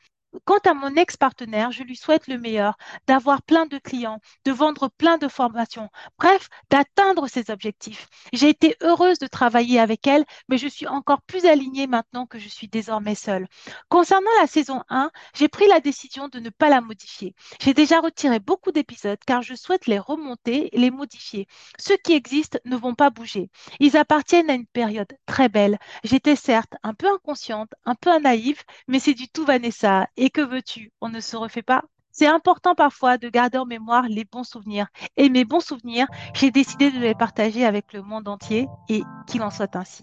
Quant 0.45 0.59
à 0.67 0.75
mon 0.75 0.95
ex-partenaire, 0.95 1.73
je 1.73 1.83
lui 1.83 1.97
souhaite 1.97 2.27
le 2.27 2.39
meilleur, 2.39 2.77
d'avoir 3.07 3.43
plein 3.43 3.65
de 3.65 3.79
clients, 3.79 4.21
de 4.45 4.53
vendre 4.53 4.89
plein 4.89 5.17
de 5.17 5.27
formations, 5.27 5.89
bref, 6.19 6.49
d'atteindre 6.71 7.29
ses 7.29 7.51
objectifs. 7.51 8.09
J'ai 8.35 8.51
été 8.51 8.77
heureuse 8.83 9.19
de 9.19 9.27
travailler 9.27 9.81
avec 9.81 10.07
elle, 10.07 10.27
mais 10.49 10.59
je 10.59 10.69
suis 10.69 10.87
encore 10.87 11.23
plus 11.23 11.47
alignée 11.47 11.87
maintenant 11.87 12.27
que 12.27 12.39
je 12.39 12.49
suis 12.49 12.69
désormais 12.69 13.15
seule. 13.15 13.47
Concernant 13.89 14.31
la 14.41 14.47
saison 14.47 14.83
1, 14.91 15.11
j'ai 15.35 15.49
pris 15.49 15.67
la 15.67 15.81
décision 15.81 16.29
de 16.29 16.41
ne 16.41 16.51
pas 16.51 16.69
la 16.69 16.83
modifier. 16.83 17.35
J'ai 17.61 17.73
déjà 17.73 18.01
retiré 18.01 18.39
beaucoup 18.39 18.71
d'épisodes 18.71 19.19
car 19.27 19.41
je 19.43 19.55
souhaite 19.55 19.87
les 19.87 19.99
remonter 19.99 20.69
les 20.75 20.91
modifier. 20.91 21.47
Ceux 21.79 21.97
qui 21.97 22.13
existent 22.13 22.59
ne 22.67 22.77
vont 22.77 22.95
pas 22.95 23.11
bouger. 23.11 23.51
Ils 23.81 23.97
appartiennent 23.97 24.51
à 24.51 24.55
une 24.55 24.67
période 24.67 25.13
très 25.27 25.49
belle. 25.49 25.79
J'étais 26.05 26.37
certes 26.37 26.75
un 26.83 26.93
peu 26.93 27.09
inconsciente, 27.13 27.71
un 27.87 27.95
peu 27.95 28.19
naïve, 28.19 28.63
mais 28.89 28.99
c'est 28.99 29.15
du 29.15 29.29
tout 29.29 29.45
Vanessa 29.45 30.07
et 30.19 30.31
que 30.31 30.43
veux-tu? 30.43 30.93
On 31.01 31.09
ne 31.09 31.21
se 31.21 31.37
refait 31.37 31.63
pas. 31.63 31.85
C'est 32.11 32.27
important 32.27 32.75
parfois 32.75 33.17
de 33.17 33.29
garder 33.29 33.59
en 33.59 33.65
mémoire 33.65 34.07
les 34.09 34.25
bons 34.25 34.45
souvenirs. 34.45 34.89
Et 35.17 35.29
mes 35.29 35.45
bons 35.45 35.61
souvenirs, 35.61 36.09
j'ai 36.35 36.51
décidé 36.51 36.91
de 36.91 36.99
les 36.99 37.15
partager 37.15 37.65
avec 37.65 37.93
le 37.93 38.03
monde 38.03 38.29
entier 38.29 38.67
et 38.89 39.03
qu'il 39.27 39.43
en 39.43 39.51
soit 39.51 39.77
ainsi. 39.77 40.03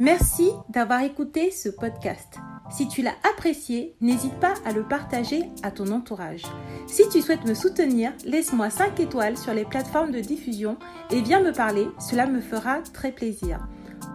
Merci 0.00 0.50
d'avoir 0.70 1.02
écouté 1.02 1.50
ce 1.50 1.68
podcast. 1.68 2.38
Si 2.70 2.86
tu 2.86 3.02
l'as 3.02 3.16
apprécié, 3.28 3.96
n'hésite 4.00 4.38
pas 4.40 4.54
à 4.64 4.72
le 4.72 4.86
partager 4.86 5.50
à 5.62 5.70
ton 5.70 5.90
entourage. 5.90 6.44
Si 6.86 7.08
tu 7.08 7.20
souhaites 7.20 7.44
me 7.44 7.54
soutenir, 7.54 8.12
laisse-moi 8.24 8.70
5 8.70 9.00
étoiles 9.00 9.36
sur 9.36 9.52
les 9.52 9.64
plateformes 9.64 10.12
de 10.12 10.20
diffusion 10.20 10.78
et 11.10 11.20
viens 11.20 11.40
me 11.40 11.52
parler, 11.52 11.88
cela 11.98 12.26
me 12.26 12.40
fera 12.40 12.80
très 12.94 13.12
plaisir. 13.12 13.66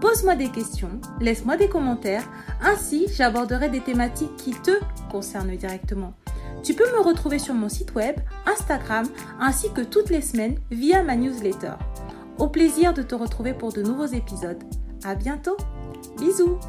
Pose-moi 0.04 0.36
des 0.36 0.50
questions, 0.50 1.00
laisse-moi 1.22 1.56
des 1.56 1.70
commentaires, 1.70 2.30
ainsi 2.62 3.08
j'aborderai 3.16 3.70
des 3.70 3.80
thématiques 3.80 4.36
qui 4.36 4.52
te 4.52 4.72
concernent 5.10 5.56
directement. 5.56 6.14
Tu 6.62 6.74
peux 6.74 6.92
me 6.92 7.02
retrouver 7.02 7.40
sur 7.40 7.54
mon 7.54 7.70
site 7.70 7.96
web, 7.96 8.18
Instagram, 8.46 9.08
ainsi 9.40 9.72
que 9.72 9.80
toutes 9.80 10.10
les 10.10 10.22
semaines 10.22 10.58
via 10.72 11.04
ma 11.04 11.16
newsletter. 11.16 11.76
Au 12.38 12.50
plaisir 12.50 12.94
de 12.94 13.02
te 13.02 13.16
retrouver 13.16 13.54
pour 13.54 13.72
de 13.72 13.82
nouveaux 13.82 14.08
épisodes. 14.08 14.62
À 15.06 15.16
bientôt. 15.16 15.56
Bisous. 16.20 16.60